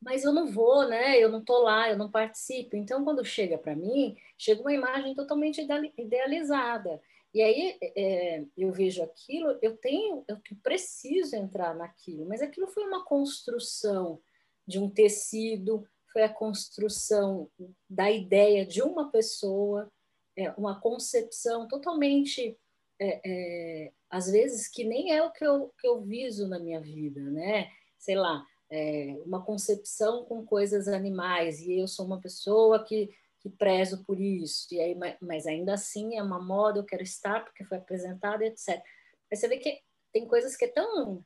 Mas 0.01 0.23
eu 0.23 0.31
não 0.31 0.47
vou, 0.47 0.87
né? 0.87 1.17
Eu 1.17 1.29
não 1.29 1.43
tô 1.43 1.59
lá, 1.59 1.89
eu 1.89 1.97
não 1.97 2.09
participo. 2.09 2.75
Então, 2.75 3.03
quando 3.03 3.23
chega 3.25 3.57
para 3.57 3.75
mim, 3.75 4.15
chega 4.37 4.61
uma 4.61 4.73
imagem 4.73 5.13
totalmente 5.13 5.65
idealizada. 5.97 7.01
E 7.33 7.41
aí 7.41 7.77
é, 7.95 8.43
eu 8.57 8.71
vejo 8.71 9.03
aquilo, 9.03 9.57
eu 9.61 9.77
tenho, 9.77 10.23
eu 10.27 10.37
preciso 10.63 11.35
entrar 11.35 11.75
naquilo, 11.75 12.25
mas 12.25 12.41
aquilo 12.41 12.67
foi 12.67 12.83
uma 12.83 13.05
construção 13.05 14.19
de 14.65 14.79
um 14.79 14.89
tecido, 14.89 15.87
foi 16.11 16.23
a 16.23 16.33
construção 16.33 17.49
da 17.87 18.09
ideia 18.09 18.65
de 18.65 18.81
uma 18.81 19.11
pessoa, 19.11 19.91
é, 20.35 20.49
uma 20.51 20.79
concepção 20.79 21.67
totalmente, 21.67 22.57
é, 22.99 23.21
é, 23.23 23.91
às 24.09 24.31
vezes, 24.31 24.67
que 24.67 24.83
nem 24.83 25.11
é 25.11 25.21
o 25.21 25.31
que 25.31 25.45
eu, 25.45 25.71
que 25.79 25.87
eu 25.87 26.01
viso 26.01 26.47
na 26.47 26.57
minha 26.57 26.81
vida, 26.81 27.21
né? 27.21 27.69
Sei 27.97 28.15
lá, 28.15 28.43
é, 28.71 29.17
uma 29.25 29.43
concepção 29.43 30.25
com 30.25 30.45
coisas 30.45 30.87
animais, 30.87 31.59
e 31.61 31.79
eu 31.79 31.87
sou 31.87 32.05
uma 32.05 32.21
pessoa 32.21 32.83
que 32.83 33.09
que 33.41 33.49
prezo 33.49 34.03
por 34.03 34.19
isso, 34.19 34.67
e 34.71 34.81
aí, 34.81 34.97
mas 35.21 35.47
ainda 35.47 35.73
assim 35.73 36.17
é 36.17 36.21
uma 36.21 36.41
moda, 36.41 36.79
eu 36.79 36.85
quero 36.85 37.03
estar 37.03 37.43
porque 37.45 37.63
foi 37.63 37.77
apresentada, 37.77 38.45
etc. 38.45 38.83
Mas 39.31 39.39
você 39.39 39.47
vê 39.47 39.57
que 39.57 39.79
tem 40.11 40.27
coisas 40.27 40.57
que 40.57 40.65
é 40.65 40.67
tão 40.67 41.23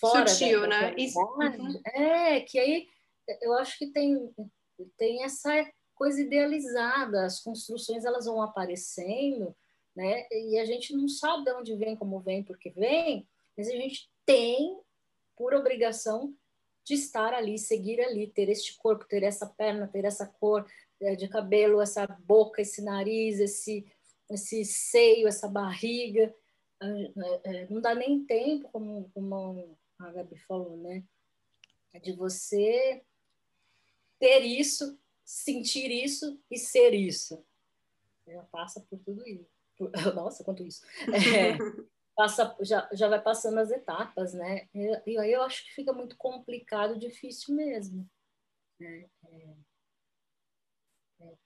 fora 0.00 0.26
Sutil, 0.26 0.66
né? 0.66 0.94
Isso, 0.96 1.18
uhum. 1.20 1.80
É, 1.94 2.40
que 2.40 2.58
aí 2.58 2.86
eu 3.42 3.52
acho 3.54 3.78
que 3.78 3.88
tem, 3.88 4.34
tem 4.96 5.24
essa 5.24 5.50
coisa 5.94 6.22
idealizada, 6.22 7.26
as 7.26 7.40
construções 7.40 8.04
elas 8.04 8.24
vão 8.24 8.40
aparecendo, 8.40 9.54
né? 9.94 10.26
E 10.30 10.58
a 10.58 10.64
gente 10.64 10.96
não 10.96 11.06
sabe 11.06 11.44
de 11.44 11.52
onde 11.52 11.76
vem, 11.76 11.94
como 11.94 12.20
vem, 12.20 12.42
porque 12.42 12.70
vem, 12.70 13.28
mas 13.56 13.68
a 13.68 13.72
gente 13.72 14.10
tem, 14.24 14.80
por 15.36 15.52
obrigação, 15.52 16.34
de 16.84 16.94
estar 16.94 17.32
ali, 17.32 17.58
seguir 17.58 18.00
ali, 18.00 18.26
ter 18.26 18.48
este 18.48 18.76
corpo, 18.76 19.04
ter 19.04 19.22
essa 19.22 19.46
perna, 19.46 19.86
ter 19.86 20.04
essa 20.04 20.26
cor, 20.26 20.66
é, 21.00 21.14
de 21.14 21.28
cabelo, 21.28 21.80
essa 21.80 22.06
boca, 22.06 22.60
esse 22.62 22.82
nariz, 22.82 23.40
esse, 23.40 23.86
esse 24.30 24.64
seio, 24.64 25.28
essa 25.28 25.48
barriga. 25.48 26.34
É, 27.44 27.66
não 27.70 27.80
dá 27.80 27.94
nem 27.94 28.24
tempo, 28.24 28.68
como, 28.70 29.10
como 29.14 29.76
a 29.98 30.10
Gabi 30.10 30.36
falou, 30.38 30.76
né? 30.76 31.04
De 32.02 32.12
você 32.12 33.02
ter 34.18 34.40
isso, 34.40 34.98
sentir 35.24 35.90
isso 35.90 36.40
e 36.50 36.58
ser 36.58 36.94
isso. 36.94 37.44
Já 38.26 38.42
passa 38.44 38.80
por 38.80 38.98
tudo 39.00 39.26
isso. 39.28 39.46
Nossa, 40.14 40.44
quanto 40.44 40.62
isso. 40.62 40.84
É, 41.08 41.56
passa, 42.14 42.56
já, 42.60 42.88
já 42.92 43.08
vai 43.08 43.20
passando 43.20 43.58
as 43.58 43.70
etapas, 43.70 44.34
né? 44.34 44.68
E, 44.74 45.18
aí 45.18 45.32
eu 45.32 45.42
acho 45.42 45.64
que 45.64 45.74
fica 45.74 45.92
muito 45.92 46.16
complicado, 46.16 46.98
difícil 46.98 47.54
mesmo. 47.54 48.08
Né? 48.78 49.08
É, 49.24 49.54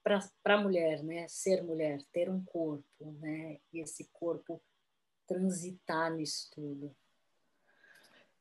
para 0.02 0.54
a 0.54 0.60
mulher, 0.60 1.02
né? 1.02 1.26
Ser 1.28 1.62
mulher, 1.62 2.00
ter 2.12 2.30
um 2.30 2.44
corpo, 2.44 3.12
né? 3.20 3.58
E 3.72 3.80
esse 3.80 4.08
corpo 4.12 4.62
transitar 5.26 6.12
nisso 6.14 6.48
tudo. 6.52 6.94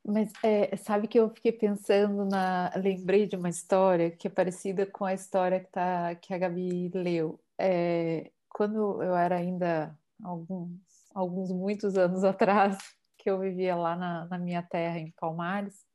Mas 0.03 0.31
é, 0.43 0.75
sabe 0.77 1.07
que 1.07 1.19
eu 1.19 1.29
fiquei 1.31 1.51
pensando 1.51 2.25
na, 2.25 2.71
lembrei 2.75 3.25
de 3.25 3.35
uma 3.35 3.49
história 3.49 4.11
que 4.11 4.27
é 4.27 4.29
parecida 4.29 4.85
com 4.85 5.03
a 5.03 5.15
história 5.15 5.59
que, 5.59 5.71
tá, 5.71 6.13
que 6.15 6.31
a 6.31 6.37
Gabi 6.37 6.89
leu. 6.93 7.39
É, 7.57 8.31
quando 8.49 9.01
eu 9.01 9.15
era 9.15 9.37
ainda 9.37 9.97
alguns, 10.23 10.79
alguns 11.15 11.51
muitos 11.51 11.97
anos 11.97 12.23
atrás, 12.25 12.77
que 13.17 13.29
eu 13.29 13.39
vivia 13.39 13.75
lá 13.75 13.95
na, 13.95 14.25
na 14.27 14.37
minha 14.37 14.61
terra 14.61 14.99
em 14.99 15.11
Palmares, 15.17 15.85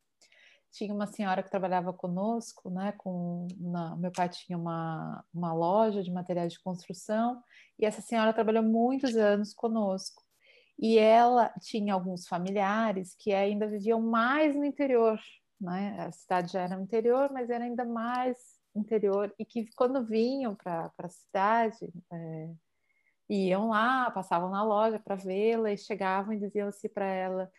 tinha 0.72 0.94
uma 0.94 1.06
senhora 1.06 1.42
que 1.42 1.50
trabalhava 1.50 1.92
conosco, 1.92 2.70
né? 2.70 2.92
Com 2.96 3.48
na, 3.58 3.96
meu 3.96 4.10
pai 4.12 4.28
tinha 4.28 4.56
uma, 4.56 5.24
uma 5.34 5.52
loja 5.52 6.02
de 6.02 6.12
materiais 6.12 6.52
de 6.52 6.62
construção 6.62 7.42
e 7.78 7.84
essa 7.84 8.00
senhora 8.00 8.32
trabalhou 8.32 8.62
muitos 8.62 9.16
anos 9.16 9.52
conosco. 9.52 10.22
E 10.78 10.98
ela 10.98 11.52
tinha 11.60 11.92
alguns 11.92 12.26
familiares 12.26 13.14
que 13.18 13.34
ainda 13.34 13.66
viviam 13.66 14.00
mais 14.00 14.54
no 14.54 14.64
interior, 14.64 15.20
né? 15.60 15.96
A 15.98 16.12
cidade 16.12 16.52
já 16.52 16.62
era 16.62 16.76
no 16.76 16.84
interior, 16.84 17.30
mas 17.32 17.50
era 17.50 17.64
ainda 17.64 17.84
mais 17.84 18.38
interior 18.74 19.34
e 19.38 19.44
que 19.44 19.68
quando 19.76 20.06
vinham 20.06 20.54
para 20.54 20.92
a 20.96 21.08
cidade 21.08 21.92
é, 22.12 22.50
iam 23.30 23.68
lá, 23.70 24.10
passavam 24.10 24.50
na 24.50 24.62
loja 24.62 24.98
para 24.98 25.14
vê-la 25.14 25.72
e 25.72 25.78
chegavam 25.78 26.32
e 26.32 26.38
diziam 26.38 26.68
assim 26.68 26.88
para 26.88 27.06
ela 27.06 27.50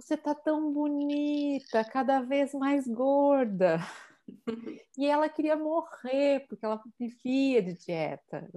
você 0.00 0.16
tá 0.16 0.34
tão 0.34 0.72
bonita, 0.72 1.84
cada 1.84 2.20
vez 2.20 2.54
mais 2.54 2.86
gorda. 2.86 3.78
E 4.96 5.06
ela 5.06 5.28
queria 5.28 5.56
morrer, 5.56 6.46
porque 6.48 6.64
ela 6.64 6.80
vivia 6.96 7.60
de 7.60 7.74
dieta, 7.74 8.48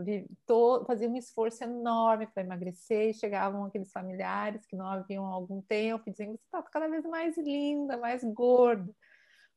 fazia 0.86 1.10
um 1.10 1.16
esforço 1.16 1.64
enorme 1.64 2.28
para 2.28 2.44
emagrecer, 2.44 3.10
e 3.10 3.14
chegavam 3.14 3.66
aqueles 3.66 3.92
familiares 3.92 4.68
que 4.68 4.76
não 4.76 4.86
haviam 4.86 5.26
há 5.26 5.34
algum 5.34 5.64
tempo, 5.64 6.12
dizendo, 6.12 6.34
você 6.34 6.44
está 6.46 6.62
cada 6.62 6.88
vez 6.88 7.04
mais 7.06 7.36
linda, 7.40 7.98
mais 7.98 8.24
gorda, 8.24 8.94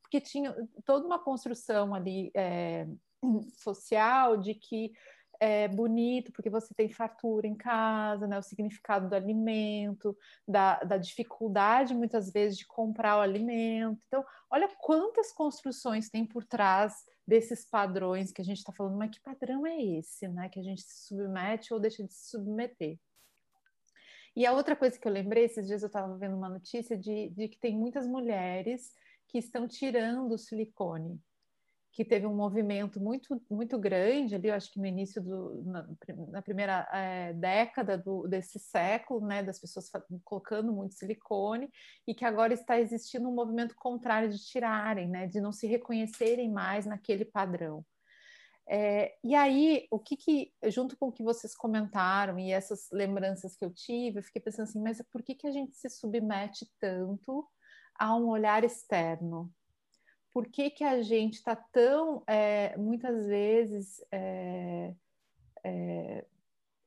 porque 0.01 0.19
tinha 0.19 0.55
toda 0.83 1.05
uma 1.05 1.19
construção 1.19 1.93
ali 1.93 2.31
é, 2.33 2.87
social 3.53 4.37
de 4.37 4.55
que 4.55 4.93
é 5.39 5.67
bonito 5.67 6.31
porque 6.31 6.49
você 6.49 6.73
tem 6.73 6.89
fartura 6.89 7.47
em 7.47 7.55
casa, 7.55 8.27
né? 8.27 8.37
O 8.37 8.43
significado 8.43 9.09
do 9.09 9.15
alimento, 9.15 10.17
da, 10.47 10.79
da 10.83 10.97
dificuldade 10.97 11.93
muitas 11.93 12.31
vezes 12.31 12.57
de 12.57 12.65
comprar 12.65 13.17
o 13.17 13.21
alimento. 13.21 14.01
Então, 14.07 14.25
olha 14.49 14.67
quantas 14.79 15.31
construções 15.31 16.09
tem 16.09 16.25
por 16.25 16.43
trás 16.43 17.05
desses 17.25 17.65
padrões 17.65 18.31
que 18.31 18.41
a 18.41 18.45
gente 18.45 18.57
está 18.57 18.71
falando, 18.71 18.97
mas 18.97 19.11
que 19.11 19.19
padrão 19.19 19.65
é 19.65 19.81
esse, 19.81 20.27
né? 20.27 20.49
Que 20.49 20.59
a 20.59 20.63
gente 20.63 20.81
se 20.81 21.07
submete 21.07 21.73
ou 21.73 21.79
deixa 21.79 22.03
de 22.03 22.13
se 22.13 22.29
submeter. 22.29 22.97
E 24.35 24.45
a 24.45 24.53
outra 24.53 24.75
coisa 24.75 24.99
que 24.99 25.07
eu 25.07 25.11
lembrei, 25.11 25.45
esses 25.45 25.65
dias 25.65 25.81
eu 25.81 25.87
estava 25.87 26.15
vendo 26.17 26.37
uma 26.37 26.49
notícia 26.49 26.95
de, 26.97 27.29
de 27.29 27.47
que 27.47 27.59
tem 27.59 27.75
muitas 27.75 28.05
mulheres 28.05 28.93
que 29.27 29.37
estão 29.39 29.67
tirando 29.67 30.33
o 30.33 30.37
silicone 30.37 31.19
que 31.97 32.05
teve 32.05 32.27
um 32.27 32.35
movimento 32.35 32.99
muito 32.99 33.41
muito 33.49 33.75
grande 33.79 34.35
ali, 34.35 34.49
eu 34.49 34.53
acho 34.53 34.71
que 34.71 34.79
no 34.79 34.85
início 34.85 35.19
do 35.19 35.63
na, 35.63 35.89
na 36.29 36.41
primeira 36.43 36.87
é, 36.93 37.33
década 37.33 37.97
do, 37.97 38.27
desse 38.27 38.59
século, 38.59 39.25
né, 39.25 39.41
das 39.41 39.59
pessoas 39.59 39.89
colocando 40.23 40.71
muito 40.71 40.93
silicone 40.93 41.67
e 42.07 42.13
que 42.13 42.23
agora 42.23 42.53
está 42.53 42.79
existindo 42.79 43.27
um 43.27 43.33
movimento 43.33 43.75
contrário 43.75 44.29
de 44.29 44.37
tirarem, 44.37 45.09
né, 45.09 45.25
de 45.25 45.41
não 45.41 45.51
se 45.51 45.65
reconhecerem 45.65 46.51
mais 46.51 46.85
naquele 46.85 47.25
padrão. 47.25 47.83
É, 48.69 49.15
e 49.23 49.33
aí, 49.33 49.87
o 49.89 49.97
que 49.97 50.15
que, 50.15 50.53
junto 50.65 50.95
com 50.97 51.07
o 51.07 51.11
que 51.11 51.23
vocês 51.23 51.55
comentaram 51.55 52.37
e 52.37 52.51
essas 52.51 52.89
lembranças 52.91 53.55
que 53.55 53.65
eu 53.65 53.73
tive, 53.73 54.19
eu 54.19 54.23
fiquei 54.23 54.39
pensando 54.41 54.69
assim, 54.69 54.83
mas 54.83 55.01
por 55.11 55.23
que 55.23 55.33
que 55.33 55.47
a 55.47 55.51
gente 55.51 55.75
se 55.75 55.89
submete 55.89 56.69
tanto 56.79 57.43
a 57.97 58.15
um 58.15 58.27
olhar 58.27 58.63
externo? 58.63 59.51
Por 60.37 60.45
que, 60.49 60.69
que 60.69 60.83
a 60.83 61.01
gente 61.01 61.33
está 61.33 61.55
tão, 61.55 62.21
é, 62.27 62.77
muitas 62.77 63.25
vezes, 63.25 64.05
é, 64.11 64.93
é, 65.63 66.25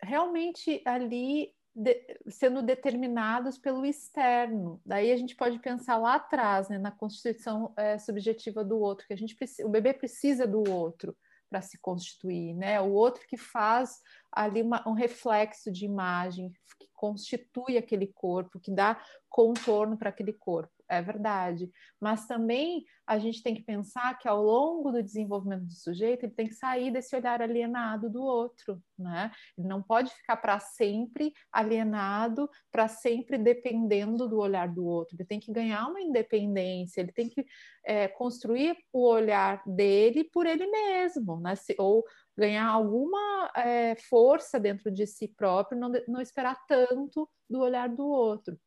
realmente 0.01 0.81
ali 0.85 1.53
de, 1.75 2.01
sendo 2.29 2.63
determinados 2.63 3.59
pelo 3.59 3.85
externo. 3.85 4.81
Daí 4.87 5.11
a 5.11 5.17
gente 5.17 5.35
pode 5.35 5.59
pensar 5.59 5.97
lá 5.97 6.15
atrás, 6.15 6.69
né, 6.69 6.79
na 6.79 6.93
constituição 6.93 7.75
é, 7.77 7.99
subjetiva 7.99 8.63
do 8.63 8.79
outro, 8.79 9.05
que 9.05 9.15
a 9.15 9.17
gente 9.17 9.37
o 9.65 9.69
bebê 9.69 9.93
precisa 9.93 10.47
do 10.47 10.63
outro 10.71 11.17
para 11.51 11.61
se 11.61 11.77
constituir, 11.81 12.55
né? 12.55 12.81
O 12.81 12.93
outro 12.93 13.27
que 13.27 13.37
faz 13.37 14.01
ali 14.31 14.63
uma, 14.63 14.89
um 14.89 14.93
reflexo 14.93 15.73
de 15.73 15.85
imagem, 15.85 16.53
que 16.79 16.89
constitui 16.95 17.77
aquele 17.77 18.07
corpo, 18.07 18.61
que 18.61 18.71
dá 18.71 19.03
contorno 19.29 19.99
para 19.99 20.11
aquele 20.11 20.35
corpo 20.35 20.80
é 20.91 21.01
verdade. 21.01 21.71
Mas 22.01 22.27
também 22.27 22.85
a 23.07 23.19
gente 23.19 23.43
tem 23.43 23.55
que 23.55 23.63
pensar 23.63 24.19
que 24.19 24.29
ao 24.29 24.43
longo 24.43 24.91
do 24.91 25.03
desenvolvimento 25.03 25.65
do 25.65 25.73
sujeito, 25.73 26.25
ele 26.25 26.35
tem 26.35 26.49
que 26.49 26.55
sair 26.55 26.93
desse 26.93 27.15
olhar 27.15 27.41
alienado 27.41 28.11
do 28.11 28.23
outro, 28.23 28.83
né? 28.99 29.31
Ele 29.57 29.67
não 29.67 29.83
pode 29.83 30.11
ficar 30.13 30.37
para 30.37 30.59
sempre 30.61 31.33
alienado, 31.53 32.49
para 32.71 32.89
sempre 32.89 33.39
dependendo 33.39 34.29
do 34.29 34.39
olhar 34.39 34.69
do 34.69 34.85
outro. 34.85 35.17
Ele 35.17 35.25
tem 35.25 35.41
que 35.41 35.53
ganhar 35.53 35.87
uma 35.89 36.01
independência, 36.01 37.01
ele 37.01 37.13
tem 37.13 37.29
que 37.29 37.45
é, 37.85 38.09
construir 38.09 38.77
o 38.93 39.09
olhar 39.09 39.63
dele 39.67 40.25
por 40.25 40.47
ele 40.47 40.67
mesmo, 40.67 41.41
né? 41.41 41.55
Se, 41.57 41.75
ou 41.79 42.05
ganhar 42.37 42.67
alguma 42.67 43.51
é, 43.57 43.97
força 44.09 44.59
dentro 44.59 44.91
de 44.91 45.07
si 45.07 45.29
próprio, 45.29 45.79
não, 45.79 45.93
não 46.09 46.21
esperar 46.21 46.57
tanto 46.67 47.29
do 47.49 47.61
olhar 47.61 47.89
do 47.89 48.07
outro. 48.07 48.59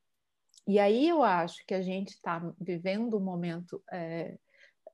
E 0.67 0.79
aí 0.79 1.07
eu 1.09 1.23
acho 1.23 1.65
que 1.65 1.73
a 1.73 1.81
gente 1.81 2.09
está 2.09 2.39
vivendo 2.59 3.17
um 3.17 3.23
momento 3.23 3.83
é, 3.91 4.37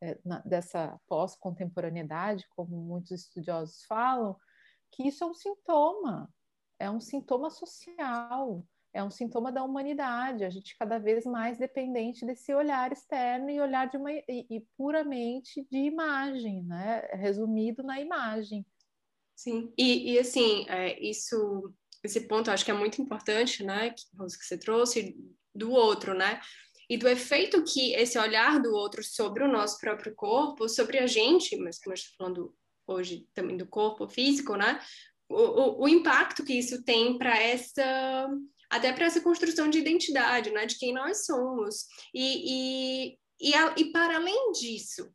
é, 0.02 0.18
na, 0.26 0.40
dessa 0.40 1.00
pós-contemporaneidade, 1.08 2.48
como 2.56 2.76
muitos 2.78 3.12
estudiosos 3.12 3.84
falam, 3.86 4.36
que 4.92 5.08
isso 5.08 5.24
é 5.24 5.28
um 5.28 5.34
sintoma, 5.34 6.34
é 6.80 6.90
um 6.90 7.00
sintoma 7.00 7.50
social. 7.50 8.66
é 8.94 9.04
um 9.04 9.12
sintoma 9.12 9.52
da 9.52 9.64
humanidade, 9.64 10.44
a 10.44 10.50
gente 10.50 10.76
cada 10.78 10.98
vez 10.98 11.26
mais 11.26 11.58
dependente 11.58 12.26
desse 12.26 12.54
olhar 12.54 12.92
externo 12.92 13.50
e 13.50 13.62
olhar 13.62 13.88
de 13.88 13.98
uma 13.98 14.12
e, 14.12 14.24
e 14.28 14.66
puramente 14.76 15.68
de 15.72 15.78
imagem, 15.78 16.64
né? 16.64 17.02
Resumido 17.14 17.84
na 17.84 18.00
imagem. 18.02 18.66
Sim, 19.36 19.72
e, 19.78 20.14
e 20.14 20.20
assim, 20.20 20.66
é, 20.68 21.00
isso, 21.00 21.74
esse 22.04 22.28
ponto 22.28 22.50
eu 22.50 22.54
acho 22.54 22.66
que 22.66 22.72
é 22.72 22.74
muito 22.74 23.02
importante, 23.02 23.64
né, 23.64 23.92
que, 23.92 24.04
que 24.10 24.46
você 24.46 24.58
trouxe, 24.58 25.16
do 25.54 25.72
outro, 25.72 26.14
né? 26.14 26.40
E 26.90 26.98
do 26.98 27.08
efeito 27.08 27.64
que 27.64 27.94
esse 27.94 28.18
olhar 28.18 28.60
do 28.60 28.74
outro 28.74 29.04
sobre 29.04 29.44
o 29.44 29.52
nosso 29.52 29.80
próprio 29.80 30.14
corpo, 30.16 30.68
sobre 30.68 30.98
a 30.98 31.08
gente, 31.08 31.56
mas 31.58 31.80
como 31.80 31.94
eu 31.94 31.96
estou 31.96 32.16
falando 32.18 32.56
hoje 32.88 33.28
também 33.34 33.56
do 33.56 33.68
corpo 33.68 34.08
físico, 34.08 34.56
né? 34.56 34.80
O, 35.30 35.36
o, 35.36 35.84
o 35.84 35.88
impacto 35.88 36.44
que 36.44 36.54
isso 36.54 36.84
tem 36.84 37.18
para 37.18 37.38
essa 37.38 38.28
até 38.70 38.94
para 38.94 39.06
essa 39.06 39.22
construção 39.22 39.68
de 39.68 39.80
identidade, 39.80 40.52
né, 40.52 40.66
de 40.66 40.78
quem 40.78 40.94
nós 40.94 41.26
somos. 41.26 41.86
E, 42.14 43.10
e, 43.10 43.18
e, 43.40 43.56
a, 43.56 43.74
e 43.76 43.92
para 43.92 44.18
além 44.18 44.52
disso, 44.52 45.12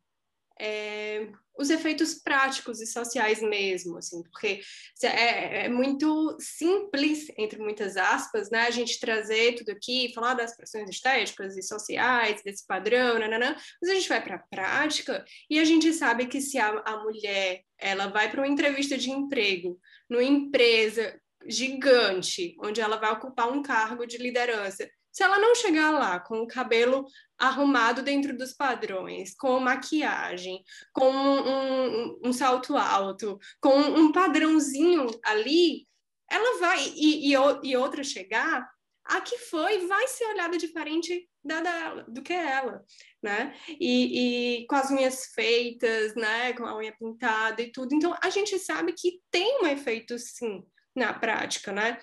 é, 0.59 1.27
os 1.57 1.69
efeitos 1.69 2.15
práticos 2.15 2.81
e 2.81 2.85
sociais 2.85 3.41
mesmo, 3.41 3.97
assim, 3.97 4.21
porque 4.23 4.61
é, 5.03 5.65
é, 5.65 5.69
muito 5.69 6.35
simples, 6.39 7.27
entre 7.37 7.59
muitas 7.59 7.95
aspas, 7.95 8.49
né, 8.49 8.61
a 8.61 8.71
gente 8.71 8.99
trazer 8.99 9.55
tudo 9.55 9.71
aqui, 9.71 10.11
falar 10.13 10.33
das 10.33 10.55
pressões 10.55 10.89
estéticas 10.89 11.57
e 11.57 11.61
sociais, 11.61 12.41
desse 12.43 12.65
padrão, 12.65 13.19
nananã, 13.19 13.55
mas 13.81 13.91
a 13.91 13.93
gente 13.93 14.09
vai 14.09 14.21
para 14.21 14.35
a 14.35 14.47
prática 14.49 15.23
e 15.49 15.59
a 15.59 15.63
gente 15.63 15.91
sabe 15.93 16.27
que 16.27 16.41
se 16.41 16.57
a, 16.57 16.69
a 16.85 17.03
mulher 17.03 17.61
ela 17.77 18.07
vai 18.07 18.29
para 18.29 18.41
uma 18.41 18.47
entrevista 18.47 18.97
de 18.97 19.11
emprego 19.11 19.79
numa 20.09 20.23
empresa 20.23 21.19
gigante, 21.47 22.55
onde 22.59 22.81
ela 22.81 22.97
vai 22.97 23.11
ocupar 23.11 23.51
um 23.51 23.61
cargo 23.61 24.05
de 24.05 24.17
liderança. 24.17 24.89
Se 25.15 25.23
ela 25.23 25.39
não 25.39 25.55
chegar 25.55 25.91
lá 25.91 26.19
com 26.19 26.41
o 26.41 26.47
cabelo 26.47 27.05
arrumado 27.37 28.03
dentro 28.03 28.37
dos 28.37 28.51
padrões, 28.51 29.33
com 29.33 29.57
maquiagem, 29.61 30.61
com 30.91 31.09
um, 31.09 31.47
um, 31.47 32.19
um 32.25 32.33
salto 32.33 32.75
alto, 32.75 33.39
com 33.61 33.77
um 33.77 34.11
padrãozinho 34.11 35.07
ali, 35.23 35.87
ela 36.29 36.59
vai, 36.59 36.91
e, 36.97 37.31
e, 37.31 37.35
e 37.63 37.77
outra 37.77 38.03
chegar, 38.03 38.69
a 39.05 39.21
que 39.21 39.37
foi 39.37 39.87
vai 39.87 40.05
ser 40.09 40.25
olhada 40.25 40.57
diferente 40.57 41.29
da 41.41 42.01
do 42.09 42.21
que 42.21 42.33
ela, 42.33 42.83
né? 43.23 43.55
E, 43.79 44.63
e, 44.63 44.67
com 44.67 44.75
as 44.75 44.91
unhas 44.91 45.27
feitas, 45.27 46.13
né? 46.15 46.51
Com 46.51 46.65
a 46.65 46.75
unha 46.75 46.93
pintada 46.99 47.61
e 47.61 47.71
tudo. 47.71 47.95
Então, 47.95 48.17
a 48.21 48.29
gente 48.29 48.59
sabe 48.59 48.91
que 48.91 49.21
tem 49.31 49.61
um 49.61 49.67
efeito, 49.67 50.19
sim, 50.19 50.61
na 50.93 51.13
prática, 51.13 51.71
né? 51.71 52.01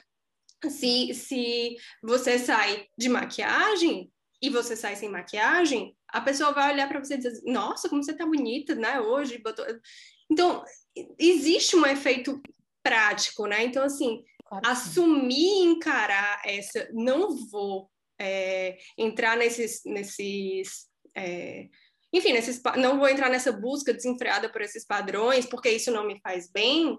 Se, 0.71 1.15
se 1.15 1.77
você 2.03 2.39
sai 2.39 2.87
de 2.97 3.09
maquiagem 3.09 4.11
e 4.41 4.51
você 4.51 4.77
sai 4.77 4.97
sem 4.97 5.09
maquiagem, 5.09 5.97
a 6.09 6.21
pessoa 6.21 6.53
vai 6.53 6.73
olhar 6.73 6.89
para 6.89 7.03
você 7.03 7.15
e 7.15 7.19
dizer: 7.19 7.41
Nossa, 7.45 7.89
como 7.89 8.03
você 8.03 8.15
tá 8.15 8.27
bonita, 8.27 8.75
né? 8.75 9.01
Hoje. 9.01 9.39
Botou... 9.39 9.65
Então, 10.31 10.65
existe 11.19 11.77
um 11.77 11.87
efeito 11.87 12.41
prático, 12.83 13.47
né? 13.47 13.65
Então, 13.65 13.85
assim, 13.85 14.23
claro. 14.45 14.67
assumir 14.67 15.37
e 15.37 15.65
encarar 15.65 16.43
essa. 16.45 16.89
Não 16.93 17.37
vou 17.49 17.91
é, 18.19 18.79
entrar 18.99 19.37
nesses. 19.37 19.83
nesses 19.85 20.89
é, 21.17 21.69
enfim, 22.13 22.33
nesses, 22.33 22.61
não 22.77 22.99
vou 22.99 23.09
entrar 23.09 23.31
nessa 23.31 23.51
busca 23.51 23.95
desenfreada 23.95 24.51
por 24.51 24.61
esses 24.61 24.85
padrões, 24.85 25.47
porque 25.47 25.71
isso 25.71 25.91
não 25.91 26.07
me 26.07 26.21
faz 26.21 26.51
bem, 26.51 26.99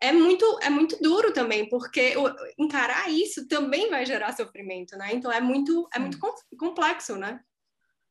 é 0.00 0.12
muito, 0.12 0.44
é 0.62 0.68
muito 0.68 1.00
duro 1.00 1.32
também, 1.32 1.68
porque 1.68 2.14
encarar 2.58 3.10
isso 3.10 3.48
também 3.48 3.88
vai 3.90 4.04
gerar 4.04 4.36
sofrimento, 4.36 4.96
né? 4.96 5.14
Então 5.14 5.32
é 5.32 5.40
muito, 5.40 5.88
é 5.92 5.98
muito 5.98 6.18
complexo, 6.58 7.16
né? 7.16 7.40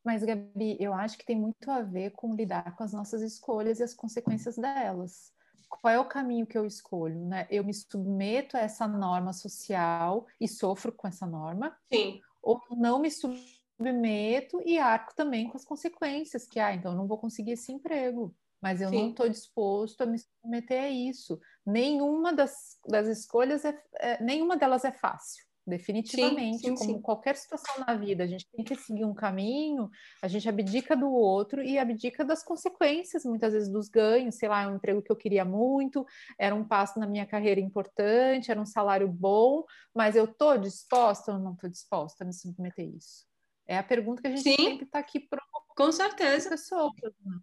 Mas, 0.04 0.22
Gabi, 0.22 0.76
eu 0.78 0.94
acho 0.94 1.18
que 1.18 1.26
tem 1.26 1.36
muito 1.36 1.68
a 1.68 1.82
ver 1.82 2.12
com 2.12 2.34
lidar 2.34 2.76
com 2.76 2.84
as 2.84 2.92
nossas 2.92 3.22
escolhas 3.22 3.80
e 3.80 3.82
as 3.82 3.92
consequências 3.92 4.56
delas. 4.56 5.32
Qual 5.68 5.92
é 5.92 5.98
o 5.98 6.04
caminho 6.04 6.46
que 6.46 6.56
eu 6.56 6.64
escolho, 6.64 7.24
né? 7.26 7.46
Eu 7.50 7.64
me 7.64 7.74
submeto 7.74 8.56
a 8.56 8.60
essa 8.60 8.86
norma 8.86 9.32
social 9.32 10.24
e 10.40 10.46
sofro 10.46 10.92
com 10.92 11.08
essa 11.08 11.26
norma? 11.26 11.76
Sim. 11.92 12.20
Ou 12.40 12.60
não 12.70 13.00
me 13.00 13.10
submeto 13.10 14.62
e 14.64 14.78
arco 14.78 15.12
também 15.16 15.48
com 15.48 15.56
as 15.56 15.64
consequências, 15.64 16.46
que, 16.46 16.60
ah, 16.60 16.72
então 16.72 16.92
eu 16.92 16.98
não 16.98 17.08
vou 17.08 17.18
conseguir 17.18 17.52
esse 17.52 17.72
emprego 17.72 18.32
mas 18.66 18.80
eu 18.80 18.88
Sim. 18.88 18.96
não 18.96 19.10
estou 19.10 19.28
disposto 19.28 20.00
a 20.00 20.06
me 20.06 20.18
submeter 20.18 20.82
a 20.82 20.88
isso. 20.88 21.40
Nenhuma 21.64 22.32
das, 22.32 22.76
das 22.88 23.06
escolhas 23.06 23.64
é, 23.64 23.80
é 24.00 24.20
nenhuma 24.20 24.56
delas 24.56 24.84
é 24.84 24.90
fácil, 24.90 25.44
definitivamente. 25.64 26.62
Sim, 26.62 26.76
sim, 26.76 26.86
como 26.86 27.00
qualquer 27.00 27.36
situação 27.36 27.84
na 27.86 27.94
vida, 27.94 28.24
a 28.24 28.26
gente 28.26 28.44
tem 28.50 28.64
que 28.64 28.74
seguir 28.74 29.04
um 29.04 29.14
caminho, 29.14 29.88
a 30.20 30.26
gente 30.26 30.48
abdica 30.48 30.96
do 30.96 31.08
outro 31.08 31.62
e 31.62 31.78
abdica 31.78 32.24
das 32.24 32.42
consequências, 32.42 33.24
muitas 33.24 33.52
vezes 33.52 33.68
dos 33.68 33.88
ganhos. 33.88 34.34
Sei 34.34 34.48
lá, 34.48 34.62
é 34.62 34.66
um 34.66 34.74
emprego 34.74 35.00
que 35.00 35.12
eu 35.12 35.16
queria 35.16 35.44
muito, 35.44 36.04
era 36.36 36.52
um 36.52 36.66
passo 36.66 36.98
na 36.98 37.06
minha 37.06 37.24
carreira 37.24 37.60
importante, 37.60 38.50
era 38.50 38.60
um 38.60 38.66
salário 38.66 39.06
bom, 39.06 39.62
mas 39.94 40.16
eu 40.16 40.24
estou 40.24 40.58
disposta 40.58 41.34
ou 41.34 41.38
não 41.38 41.52
estou 41.52 41.70
disposta 41.70 42.24
a 42.24 42.26
me 42.26 42.32
submeter 42.32 42.84
a 42.84 42.96
isso? 42.96 43.24
É 43.64 43.78
a 43.78 43.82
pergunta 43.84 44.20
que 44.20 44.26
a 44.26 44.30
gente 44.34 44.42
sempre 44.42 44.86
está 44.86 44.98
aqui 44.98 45.20
para 45.20 45.40
com 45.68 45.92
certeza 45.92 46.48
pessoas. 46.48 46.92
Né? 47.24 47.38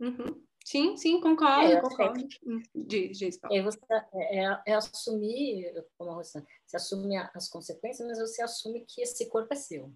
Uhum. 0.00 0.47
Sim, 0.68 0.98
sim, 0.98 1.18
concordo, 1.18 1.72
é, 1.72 1.80
concordo. 1.80 2.28
Diz, 2.74 3.16
diz, 3.18 3.40
é, 3.50 3.62
você, 3.62 3.78
é, 3.90 4.44
é, 4.44 4.62
é, 4.66 4.74
assumir, 4.74 5.72
como 5.96 6.10
a 6.10 6.14
Rosana, 6.16 6.46
você 6.66 6.76
assume 6.76 7.16
as 7.16 7.48
consequências, 7.48 8.06
mas 8.06 8.18
você 8.18 8.42
assume 8.42 8.84
que 8.84 9.00
esse 9.00 9.30
corpo 9.30 9.54
é 9.54 9.56
seu. 9.56 9.90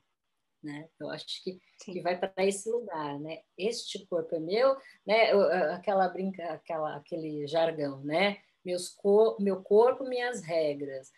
Né? 0.63 0.89
Eu 0.99 1.11
acho 1.11 1.27
que, 1.45 1.61
que 1.85 2.01
vai 2.01 2.19
para 2.19 2.47
esse 2.47 2.71
lugar, 2.71 3.21
né? 3.21 3.43
Este 3.59 4.07
corpo 4.07 4.35
é 4.35 4.41
meu, 4.41 4.75
né? 5.05 5.33
Aquela 5.75 6.09
brinca, 6.09 6.43
aquela, 6.55 6.97
aquele 6.97 7.47
jargão, 7.47 8.03
né? 8.03 8.39
Meus 8.65 8.89
cor, 8.89 9.39
meu 9.39 9.63
corpo, 9.63 10.09
minhas 10.09 10.41
regras. 10.41 11.13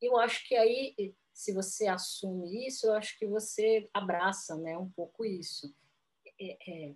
Eu 0.00 0.16
acho 0.16 0.46
que 0.46 0.54
aí, 0.54 0.94
se 1.32 1.52
você 1.52 1.88
assume 1.88 2.68
isso, 2.68 2.86
eu 2.86 2.94
acho 2.94 3.18
que 3.18 3.26
você 3.26 3.90
abraça, 3.92 4.56
né? 4.56 4.78
Um 4.78 4.90
pouco 4.90 5.24
isso. 5.24 5.74
É, 6.38 6.56
é, 6.70 6.94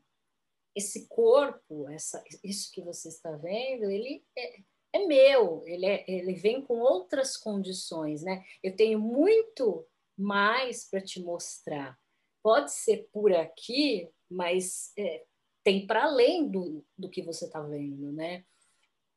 esse 0.75 1.07
corpo, 1.09 1.89
essa, 1.89 2.23
isso 2.45 2.71
que 2.73 2.81
você 2.81 3.09
está 3.09 3.33
vendo, 3.33 3.91
ele 3.91 4.25
é, 4.37 4.61
é 4.93 5.07
meu, 5.07 5.63
ele, 5.67 5.87
é, 5.87 6.05
ele 6.09 6.35
vem 6.35 6.63
com 6.63 6.79
outras 6.79 7.37
condições, 7.37 8.23
né? 8.23 8.45
Eu 8.63 8.75
tenho 8.75 8.99
muito 8.99 9.87
mais 10.17 10.89
para 10.89 11.01
te 11.01 11.21
mostrar. 11.21 11.99
Pode 12.43 12.73
ser 12.73 13.09
por 13.13 13.33
aqui, 13.33 14.09
mas 14.31 14.93
é, 14.97 15.25
tem 15.65 15.87
para 15.87 16.05
além 16.05 16.49
do, 16.49 16.85
do 16.97 17.11
que 17.11 17.23
você 17.23 17.47
está 17.47 17.61
vendo, 17.61 18.13
né? 18.13 18.45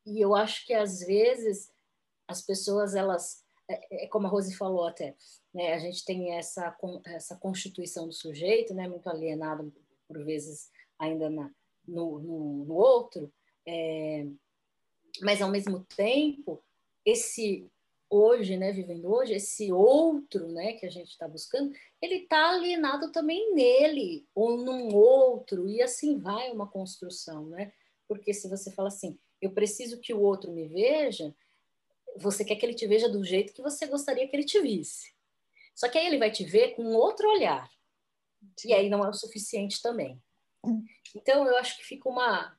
E 0.05 0.19
eu 0.19 0.35
acho 0.35 0.65
que 0.65 0.73
às 0.73 0.99
vezes 0.99 1.71
as 2.27 2.41
pessoas 2.41 2.95
elas 2.95 3.43
é, 3.69 4.05
é 4.05 4.07
como 4.07 4.27
a 4.27 4.29
Rose 4.29 4.55
falou 4.55 4.85
até, 4.85 5.15
né? 5.53 5.73
A 5.73 5.79
gente 5.79 6.03
tem 6.03 6.33
essa 6.33 6.75
essa 7.05 7.37
constituição 7.37 8.07
do 8.07 8.13
sujeito, 8.13 8.73
né? 8.73 8.87
Muito 8.87 9.09
alienado 9.09 9.73
por 10.07 10.23
vezes 10.23 10.69
ainda 10.99 11.29
na, 11.29 11.51
no, 11.87 12.19
no, 12.19 12.65
no 12.65 12.73
outro, 12.73 13.31
é, 13.65 14.25
mas 15.21 15.41
ao 15.41 15.49
mesmo 15.49 15.85
tempo, 15.95 16.63
esse 17.05 17.69
hoje, 18.09 18.57
né, 18.57 18.71
vivendo 18.71 19.11
hoje, 19.11 19.33
esse 19.33 19.71
outro, 19.71 20.47
né, 20.49 20.73
que 20.73 20.85
a 20.85 20.89
gente 20.89 21.09
está 21.09 21.27
buscando, 21.27 21.73
ele 22.01 22.15
está 22.15 22.51
alienado 22.51 23.11
também 23.11 23.53
nele 23.55 24.27
ou 24.35 24.57
num 24.57 24.93
outro 24.93 25.67
e 25.67 25.81
assim 25.81 26.19
vai 26.19 26.51
uma 26.51 26.67
construção, 26.67 27.47
né? 27.47 27.73
Porque 28.07 28.33
se 28.33 28.47
você 28.47 28.71
fala 28.71 28.89
assim, 28.89 29.17
eu 29.41 29.51
preciso 29.51 29.99
que 29.99 30.13
o 30.13 30.21
outro 30.21 30.51
me 30.51 30.67
veja, 30.67 31.35
você 32.17 32.45
quer 32.45 32.55
que 32.55 32.65
ele 32.65 32.75
te 32.75 32.85
veja 32.85 33.09
do 33.09 33.23
jeito 33.23 33.53
que 33.53 33.63
você 33.63 33.87
gostaria 33.87 34.27
que 34.27 34.35
ele 34.35 34.45
te 34.45 34.61
visse. 34.61 35.11
Só 35.73 35.89
que 35.89 35.97
aí 35.97 36.05
ele 36.05 36.19
vai 36.19 36.29
te 36.29 36.43
ver 36.43 36.75
com 36.75 36.93
outro 36.93 37.27
olhar. 37.27 37.67
E 38.63 38.73
aí 38.73 38.89
não 38.89 39.03
é 39.03 39.09
o 39.09 39.13
suficiente 39.13 39.81
também. 39.81 40.21
Então, 41.15 41.45
eu 41.47 41.57
acho 41.57 41.77
que 41.77 41.85
fica 41.85 42.09
uma. 42.09 42.57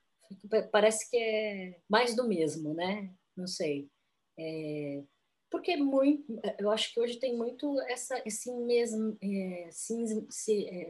Parece 0.71 1.11
que 1.11 1.17
é 1.17 1.79
mais 1.89 2.15
do 2.15 2.27
mesmo, 2.27 2.75
né? 2.75 3.13
Não 3.37 3.47
sei. 3.47 3.89
É, 4.39 5.03
porque 5.51 5.73
é 5.73 5.77
muito, 5.77 6.41
eu 6.59 6.71
acho 6.71 6.93
que 6.93 6.99
hoje 6.99 7.19
tem 7.19 7.37
muito 7.37 7.81
essa, 7.83 8.21
esse 8.27 8.53
mesmo. 8.53 9.17
É, 9.23 9.69
sim, 9.71 10.05
se, 10.29 10.67
é, 10.67 10.89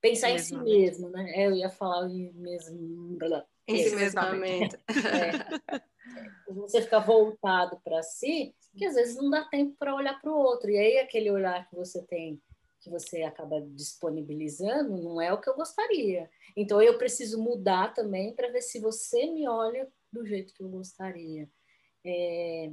pensar 0.00 0.30
em 0.30 0.38
si 0.38 0.56
mesmo, 0.56 1.10
né? 1.10 1.32
É, 1.34 1.46
eu 1.46 1.54
ia 1.54 1.68
falar 1.68 2.08
mesmo. 2.08 3.18
Em 3.66 3.82
si 3.82 3.96
mesmamente. 3.96 4.76
É, 4.86 6.52
você 6.52 6.80
ficar 6.80 7.00
voltado 7.00 7.80
para 7.82 8.02
si, 8.02 8.54
que 8.76 8.84
às 8.84 8.94
vezes 8.94 9.16
não 9.16 9.28
dá 9.28 9.44
tempo 9.44 9.74
para 9.76 9.94
olhar 9.94 10.20
para 10.20 10.30
o 10.30 10.38
outro. 10.38 10.70
E 10.70 10.78
aí, 10.78 10.98
aquele 10.98 11.30
olhar 11.30 11.68
que 11.68 11.74
você 11.74 12.00
tem 12.06 12.40
que 12.86 12.90
você 12.90 13.24
acaba 13.24 13.60
disponibilizando 13.60 14.96
não 14.96 15.20
é 15.20 15.32
o 15.32 15.40
que 15.40 15.50
eu 15.50 15.56
gostaria. 15.56 16.30
Então 16.56 16.80
eu 16.80 16.96
preciso 16.96 17.42
mudar 17.42 17.92
também 17.92 18.32
para 18.32 18.48
ver 18.48 18.62
se 18.62 18.78
você 18.78 19.26
me 19.26 19.48
olha 19.48 19.90
do 20.12 20.24
jeito 20.24 20.54
que 20.54 20.62
eu 20.62 20.68
gostaria. 20.68 21.50
É... 22.04 22.70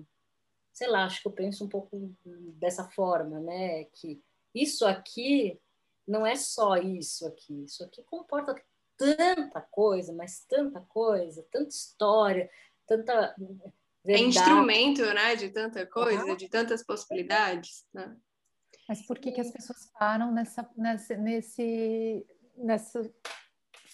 sei 0.72 0.88
lá, 0.88 1.06
acho 1.06 1.22
que 1.24 1.28
eu 1.28 1.32
penso 1.32 1.66
um 1.66 1.70
pouco 1.70 2.16
dessa 2.60 2.88
forma, 2.92 3.40
né? 3.40 3.86
Que 3.86 4.22
isso 4.54 4.86
aqui 4.86 5.60
não 6.08 6.26
é 6.26 6.36
só 6.36 6.78
isso 6.78 7.26
aqui, 7.26 7.64
isso 7.64 7.84
aqui 7.84 8.04
comporta 8.04 8.56
tanta 8.96 9.62
coisa, 9.62 10.14
mas 10.14 10.46
tanta 10.48 10.80
coisa, 10.82 11.44
tanta 11.50 11.70
história, 11.70 12.48
tanta 12.86 13.12
é 13.12 13.36
verdade. 13.40 14.24
É 14.24 14.28
instrumento, 14.28 15.02
né, 15.02 15.36
de 15.36 15.50
tanta 15.50 15.88
coisa, 15.88 16.36
de 16.36 16.48
tantas 16.50 16.84
possibilidades, 16.84 17.84
né? 17.92 18.16
Mas 18.88 19.06
por 19.06 19.18
que, 19.18 19.32
que 19.32 19.42
as 19.42 19.52
pessoas 19.52 19.92
param 19.98 20.32
nessa, 20.32 20.70
nessa, 20.78 21.16
nesse, 21.16 22.26
nessa 22.58 23.02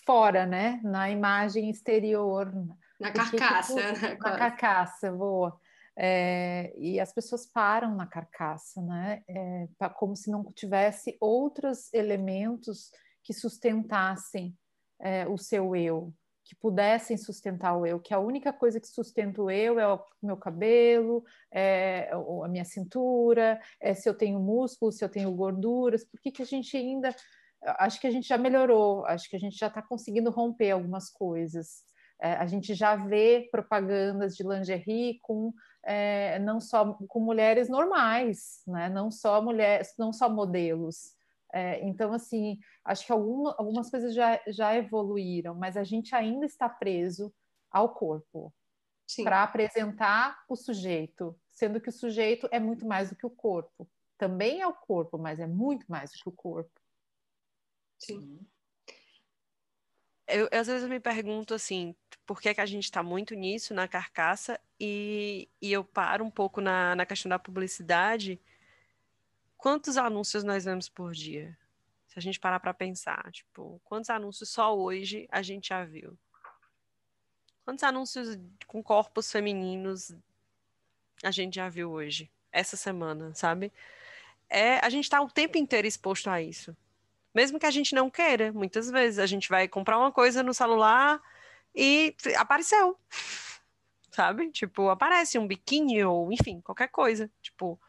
fora, 0.06 0.45
né? 0.45 0.80
Na 0.84 1.10
imagem 1.10 1.69
exterior. 1.69 2.52
Na 2.99 3.12
carcaça. 3.12 3.75
Que, 3.75 4.02
né? 4.02 4.17
Na 4.19 4.38
carcaça, 4.38 5.12
boa. 5.12 5.60
É, 5.95 6.73
e 6.78 6.99
as 6.99 7.12
pessoas 7.13 7.45
param 7.45 7.95
na 7.95 8.08
carcaça, 8.08 8.82
né? 8.82 9.21
É, 9.28 9.67
como 9.95 10.15
se 10.15 10.32
não 10.32 10.43
tivesse 10.54 11.17
outros 11.19 11.93
elementos 11.93 12.89
que 13.23 13.34
sustentassem 13.34 14.58
é, 14.99 15.28
o 15.28 15.38
seu 15.38 15.75
eu, 15.75 16.13
que 16.49 16.55
pudessem 16.55 17.15
sustentar 17.15 17.77
o 17.77 17.85
eu, 17.85 17.99
que 17.99 18.12
a 18.12 18.19
única 18.19 18.51
coisa 18.51 18.79
que 18.79 18.88
sustenta 18.88 19.39
o 19.39 19.51
eu 19.51 19.79
é 19.79 19.88
o 19.88 20.01
meu 20.21 20.35
cabelo, 20.35 21.23
é 21.51 22.09
a 22.12 22.47
minha 22.47 22.65
cintura, 22.65 23.62
é 23.79 23.93
se 23.93 24.09
eu 24.09 24.15
tenho 24.15 24.39
músculos, 24.39 24.97
se 24.97 25.05
eu 25.05 25.09
tenho 25.09 25.31
gorduras, 25.31 26.03
por 26.03 26.19
que, 26.19 26.31
que 26.31 26.41
a 26.41 26.45
gente 26.45 26.75
ainda. 26.75 27.15
Acho 27.62 28.01
que 28.01 28.07
a 28.07 28.12
gente 28.12 28.27
já 28.27 28.38
melhorou, 28.38 29.05
acho 29.05 29.29
que 29.29 29.35
a 29.35 29.39
gente 29.39 29.55
já 29.55 29.67
está 29.67 29.79
conseguindo 29.79 30.31
romper 30.31 30.71
algumas 30.71 31.12
coisas. 31.12 31.83
É, 32.19 32.33
a 32.33 32.47
gente 32.47 32.73
já 32.73 32.95
vê 32.95 33.47
propagandas 33.51 34.35
de 34.35 34.41
lingerie 34.41 35.19
com 35.21 35.53
é, 35.83 36.39
não 36.39 36.59
só 36.59 36.93
com 36.93 37.19
mulheres 37.19 37.69
normais, 37.69 38.63
né? 38.65 38.89
não 38.89 39.12
só 39.12 39.39
mulheres, 39.39 39.93
não 39.99 40.12
só 40.12 40.27
modelos. 40.27 41.13
É, 41.53 41.83
então, 41.85 42.13
assim, 42.13 42.59
acho 42.85 43.05
que 43.05 43.12
alguma, 43.12 43.55
algumas 43.57 43.89
coisas 43.89 44.13
já, 44.13 44.39
já 44.47 44.75
evoluíram, 44.75 45.55
mas 45.55 45.75
a 45.75 45.83
gente 45.83 46.13
ainda 46.13 46.45
está 46.45 46.69
preso 46.69 47.33
ao 47.71 47.93
corpo 47.93 48.53
para 49.23 49.43
apresentar 49.43 50.43
o 50.47 50.55
sujeito, 50.55 51.39
sendo 51.49 51.81
que 51.81 51.89
o 51.89 51.93
sujeito 51.93 52.47
é 52.51 52.59
muito 52.59 52.85
mais 52.85 53.09
do 53.09 53.15
que 53.15 53.25
o 53.25 53.29
corpo. 53.31 53.89
Também 54.17 54.62
é 54.62 54.67
o 54.67 54.73
corpo, 54.73 55.17
mas 55.17 55.39
é 55.39 55.47
muito 55.47 55.89
mais 55.89 56.12
do 56.12 56.19
que 56.19 56.29
o 56.29 56.31
corpo. 56.31 56.71
Sim. 57.97 58.39
Eu, 60.27 60.47
às 60.51 60.67
vezes 60.67 60.83
eu 60.83 60.89
me 60.89 60.99
pergunto 60.99 61.55
assim, 61.55 61.95
por 62.25 62.39
que, 62.39 62.49
é 62.49 62.53
que 62.53 62.62
a 62.62 62.65
gente 62.65 62.83
está 62.83 63.01
muito 63.01 63.33
nisso, 63.33 63.73
na 63.73 63.88
carcaça, 63.88 64.59
e, 64.79 65.49
e 65.59 65.71
eu 65.71 65.83
paro 65.83 66.23
um 66.23 66.29
pouco 66.29 66.62
na, 66.62 66.95
na 66.95 67.05
questão 67.05 67.27
da 67.27 67.39
publicidade, 67.39 68.39
quantos 69.60 69.98
anúncios 69.98 70.43
nós 70.43 70.65
vemos 70.65 70.89
por 70.89 71.12
dia? 71.12 71.56
Se 72.08 72.17
a 72.17 72.22
gente 72.22 72.39
parar 72.39 72.60
para 72.60 72.74
pensar, 72.74 73.30
tipo, 73.32 73.80
quantos 73.84 74.10
anúncios 74.10 74.50
só 74.50 74.76
hoje 74.76 75.28
a 75.30 75.43
gente 75.43 75.67
já 75.69 75.84
viu? 75.86 76.17
Quantos 77.63 77.84
anúncios 77.84 78.39
com 78.65 78.82
corpos 78.82 79.32
femininos 79.32 80.15
a 81.22 81.30
gente 81.30 81.56
já 81.56 81.69
viu 81.69 81.91
hoje, 81.91 82.32
essa 82.52 82.78
semana, 82.78 83.36
sabe? 83.36 83.72
É, 84.50 84.80
a 84.80 84.89
gente 84.89 85.04
está 85.04 85.22
o 85.22 85.30
tempo 85.30 85.58
inteiro 85.58 85.86
exposto 85.86 86.30
a 86.30 86.41
isso. 86.41 86.76
Mesmo 87.36 87.60
que 87.60 87.65
a 87.65 87.72
gente 87.72 87.93
não 87.93 88.10
queira, 88.10 88.52
muitas 88.54 88.89
vezes 88.89 89.19
a 89.19 89.26
gente 89.28 89.50
vai 89.50 89.67
comprar 89.67 90.00
uma 90.00 90.12
coisa 90.12 90.41
no 90.41 90.54
celular 90.54 91.22
e 91.76 92.15
apareceu. 92.38 92.98
Sabe? 94.10 94.50
Tipo, 94.52 94.89
aparece 94.89 95.38
um 95.38 95.45
biquíni 95.45 96.04
ou, 96.04 96.32
enfim, 96.32 96.60
qualquer 96.62 96.88
coisa. 96.88 97.30
Tipo, 97.41 97.80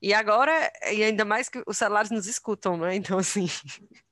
e 0.00 0.14
agora, 0.14 0.70
e 0.92 1.02
ainda 1.02 1.24
mais 1.24 1.48
que 1.48 1.62
os 1.66 1.76
celulares 1.76 2.10
nos 2.10 2.26
escutam, 2.26 2.76
né? 2.76 2.94
Então, 2.94 3.18
assim, 3.18 3.46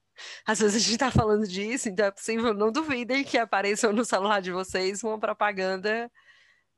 às 0.44 0.59
vezes 0.59 0.77
a 0.77 0.79
gente 0.79 0.92
está 0.94 1.11
falando 1.11 1.46
disso, 1.46 1.88
então 1.88 2.07
é 2.07 2.11
possível, 2.11 2.53
não 2.53 2.72
duvidem 2.72 3.22
que 3.22 3.38
apareçam 3.38 3.92
no 3.92 4.05
celular 4.05 4.40
de 4.40 4.51
vocês 4.51 5.03
uma 5.05 5.18
propaganda 5.18 6.11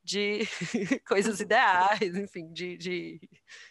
de 0.04 0.40
coisas 1.06 1.40
ideais, 1.40 2.16
enfim, 2.16 2.52
de, 2.52 2.76
de 2.76 3.20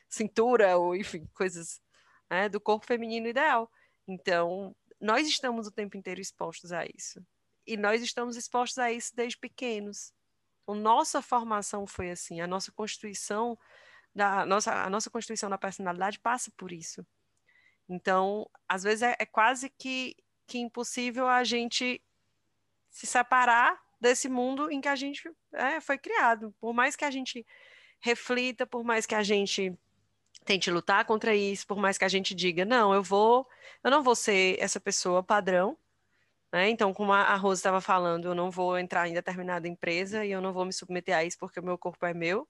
cintura, 0.09 0.77
ou 0.77 0.95
enfim, 0.95 1.27
coisas 1.33 1.81
né, 2.29 2.49
do 2.49 2.59
corpo 2.59 2.85
feminino 2.85 3.27
ideal. 3.27 3.69
Então, 4.07 4.75
nós 4.99 5.27
estamos 5.27 5.67
o 5.67 5.71
tempo 5.71 5.97
inteiro 5.97 6.21
expostos 6.21 6.71
a 6.71 6.85
isso. 6.85 7.23
E 7.65 7.77
nós 7.77 8.01
estamos 8.01 8.37
expostos 8.37 8.77
a 8.77 8.91
isso 8.91 9.15
desde 9.15 9.37
pequenos. 9.37 10.13
A 10.67 10.73
nossa 10.73 11.21
formação 11.21 11.85
foi 11.85 12.11
assim, 12.11 12.41
a 12.41 12.47
nossa 12.47 12.71
constituição 12.71 13.57
da 14.17 14.45
nossa, 14.45 14.73
a 14.73 14.89
nossa 14.89 15.09
constituição 15.09 15.49
da 15.49 15.57
personalidade 15.57 16.19
passa 16.19 16.51
por 16.57 16.71
isso. 16.71 17.05
Então, 17.87 18.49
às 18.67 18.83
vezes 18.83 19.03
é, 19.03 19.15
é 19.19 19.25
quase 19.25 19.69
que, 19.69 20.15
que 20.47 20.57
impossível 20.57 21.27
a 21.27 21.43
gente 21.43 22.01
se 22.89 23.05
separar 23.05 23.79
desse 24.01 24.27
mundo 24.27 24.71
em 24.71 24.81
que 24.81 24.89
a 24.89 24.95
gente 24.95 25.31
é, 25.53 25.79
foi 25.79 25.97
criado. 25.97 26.53
Por 26.59 26.73
mais 26.73 26.95
que 26.95 27.05
a 27.05 27.11
gente 27.11 27.45
reflita, 28.01 28.65
por 28.65 28.83
mais 28.83 29.05
que 29.05 29.15
a 29.15 29.23
gente 29.23 29.77
tente 30.43 30.71
lutar 30.71 31.05
contra 31.05 31.35
isso, 31.35 31.67
por 31.67 31.77
mais 31.77 31.97
que 31.97 32.05
a 32.05 32.09
gente 32.09 32.33
diga, 32.33 32.65
não, 32.65 32.93
eu 32.93 33.03
vou, 33.03 33.47
eu 33.83 33.91
não 33.91 34.01
vou 34.01 34.15
ser 34.15 34.57
essa 34.59 34.79
pessoa 34.79 35.21
padrão, 35.23 35.77
né? 36.51 36.69
Então, 36.69 36.93
como 36.93 37.13
a 37.13 37.35
Rose 37.35 37.59
estava 37.59 37.81
falando, 37.81 38.29
eu 38.29 38.35
não 38.35 38.49
vou 38.49 38.77
entrar 38.79 39.07
em 39.07 39.13
determinada 39.13 39.67
empresa 39.67 40.25
e 40.25 40.31
eu 40.31 40.41
não 40.41 40.53
vou 40.53 40.65
me 40.65 40.73
submeter 40.73 41.15
a 41.15 41.23
isso 41.23 41.37
porque 41.37 41.59
o 41.59 41.63
meu 41.63 41.77
corpo 41.77 42.05
é 42.05 42.13
meu. 42.13 42.47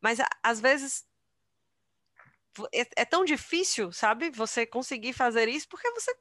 Mas 0.00 0.18
às 0.42 0.60
vezes 0.60 1.06
é, 2.72 2.86
é, 2.96 3.04
tão 3.04 3.24
difícil, 3.24 3.92
sabe? 3.92 4.30
Você 4.30 4.66
conseguir 4.66 5.12
fazer 5.12 5.48
isso 5.48 5.68
porque 5.68 5.90
você, 5.90 6.16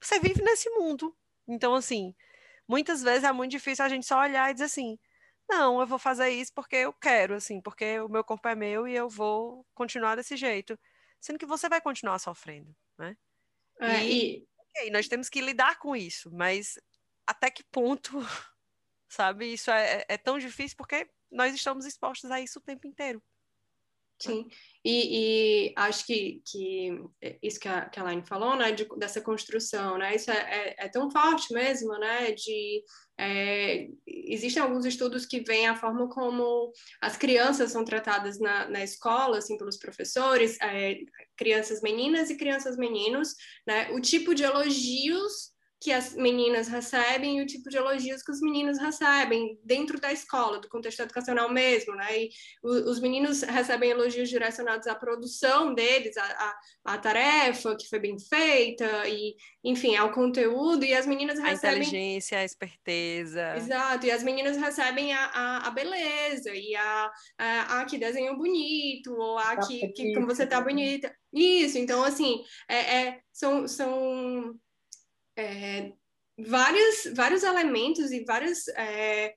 você 0.00 0.18
vive 0.18 0.42
nesse 0.42 0.68
mundo. 0.70 1.16
Então, 1.46 1.74
assim, 1.74 2.14
muitas 2.68 3.02
vezes 3.02 3.24
é 3.24 3.32
muito 3.32 3.52
difícil 3.52 3.84
a 3.84 3.88
gente 3.88 4.06
só 4.06 4.20
olhar 4.20 4.50
e 4.50 4.54
dizer 4.54 4.66
assim: 4.66 4.98
não, 5.48 5.80
eu 5.80 5.86
vou 5.86 5.98
fazer 5.98 6.30
isso 6.30 6.52
porque 6.54 6.76
eu 6.76 6.92
quero, 6.92 7.34
assim, 7.34 7.60
porque 7.60 8.00
o 8.00 8.08
meu 8.08 8.24
corpo 8.24 8.48
é 8.48 8.54
meu 8.54 8.88
e 8.88 8.94
eu 8.94 9.08
vou 9.08 9.66
continuar 9.74 10.16
desse 10.16 10.36
jeito. 10.36 10.78
Sendo 11.20 11.38
que 11.38 11.46
você 11.46 11.68
vai 11.68 11.80
continuar 11.80 12.18
sofrendo, 12.18 12.74
né? 12.98 13.16
É, 13.80 14.04
e, 14.04 14.36
e... 14.36 14.48
Okay, 14.70 14.90
nós 14.90 15.08
temos 15.08 15.28
que 15.28 15.40
lidar 15.40 15.78
com 15.78 15.94
isso, 15.96 16.30
mas 16.32 16.78
até 17.26 17.50
que 17.50 17.62
ponto, 17.64 18.12
sabe? 19.08 19.52
Isso 19.52 19.70
é, 19.70 19.98
é, 20.00 20.06
é 20.10 20.18
tão 20.18 20.38
difícil 20.38 20.76
porque 20.76 21.08
nós 21.34 21.54
estamos 21.54 21.84
expostos 21.84 22.30
a 22.30 22.40
isso 22.40 22.58
o 22.58 22.62
tempo 22.62 22.86
inteiro. 22.86 23.22
Sim, 24.20 24.46
e, 24.84 25.68
e, 25.68 25.74
acho 25.76 26.06
que, 26.06 26.40
que 26.46 26.88
isso 27.42 27.58
que 27.58 27.68
a, 27.68 27.86
que 27.86 27.98
a 27.98 28.02
Elaine 28.02 28.24
falou, 28.24 28.56
né, 28.56 28.70
de, 28.70 28.86
dessa 28.96 29.20
construção, 29.20 29.98
né, 29.98 30.14
isso 30.14 30.30
é, 30.30 30.36
é, 30.36 30.74
é, 30.86 30.88
tão 30.88 31.10
forte 31.10 31.52
mesmo, 31.52 31.98
né, 31.98 32.32
de... 32.32 32.82
É, 33.16 33.88
existem 34.06 34.62
alguns 34.62 34.84
estudos 34.84 35.24
que 35.24 35.40
veem 35.40 35.68
a 35.68 35.76
forma 35.76 36.08
como 36.08 36.72
as 37.00 37.16
crianças 37.16 37.70
são 37.70 37.84
tratadas 37.84 38.40
na, 38.40 38.68
na 38.68 38.82
escola, 38.82 39.38
assim, 39.38 39.56
pelos 39.56 39.76
professores, 39.76 40.58
é, 40.60 40.98
crianças 41.36 41.80
meninas 41.80 42.30
e 42.30 42.36
crianças 42.36 42.76
meninos, 42.76 43.34
né, 43.66 43.90
o 43.90 44.00
tipo 44.00 44.34
de 44.34 44.42
elogios 44.42 45.53
que 45.84 45.92
as 45.92 46.14
meninas 46.14 46.66
recebem 46.66 47.36
e 47.36 47.42
o 47.42 47.46
tipo 47.46 47.68
de 47.68 47.76
elogios 47.76 48.22
que 48.22 48.32
os 48.32 48.40
meninos 48.40 48.78
recebem 48.78 49.60
dentro 49.62 50.00
da 50.00 50.10
escola, 50.10 50.58
do 50.58 50.66
contexto 50.66 51.02
educacional 51.02 51.52
mesmo, 51.52 51.94
né? 51.94 52.22
E 52.22 52.30
os 52.62 52.98
meninos 53.00 53.42
recebem 53.42 53.90
elogios 53.90 54.30
direcionados 54.30 54.86
à 54.86 54.94
produção 54.94 55.74
deles, 55.74 56.16
à, 56.16 56.56
à, 56.86 56.96
tarefa 56.96 57.76
que 57.76 57.86
foi 57.86 57.98
bem 57.98 58.18
feita, 58.18 59.06
e, 59.06 59.36
enfim, 59.62 59.94
ao 59.94 60.10
conteúdo, 60.10 60.86
e 60.86 60.94
as 60.94 61.04
meninas 61.06 61.38
recebem... 61.38 61.80
A 61.80 61.82
inteligência, 61.82 62.38
a 62.38 62.44
esperteza. 62.44 63.54
Exato, 63.54 64.06
e 64.06 64.10
as 64.10 64.22
meninas 64.22 64.56
recebem 64.56 65.12
a, 65.12 65.26
a, 65.26 65.68
a 65.68 65.70
beleza, 65.70 66.50
e 66.54 66.74
a, 66.74 67.12
a, 67.36 67.80
a 67.80 67.84
que 67.84 67.98
desenho 67.98 68.38
bonito, 68.38 69.12
ou 69.14 69.36
a 69.36 69.56
tá 69.56 69.66
que, 69.66 69.88
que 69.88 70.14
como 70.14 70.26
você 70.26 70.46
tá 70.46 70.62
bonita. 70.62 71.14
Isso, 71.30 71.76
então, 71.76 72.02
assim, 72.02 72.42
é, 72.70 72.96
é 72.96 73.20
são... 73.30 73.68
são 73.68 74.58
é, 75.36 75.92
vários, 76.38 77.14
vários 77.14 77.42
elementos 77.42 78.10
e 78.12 78.24
vários. 78.24 78.68
É, 78.68 79.34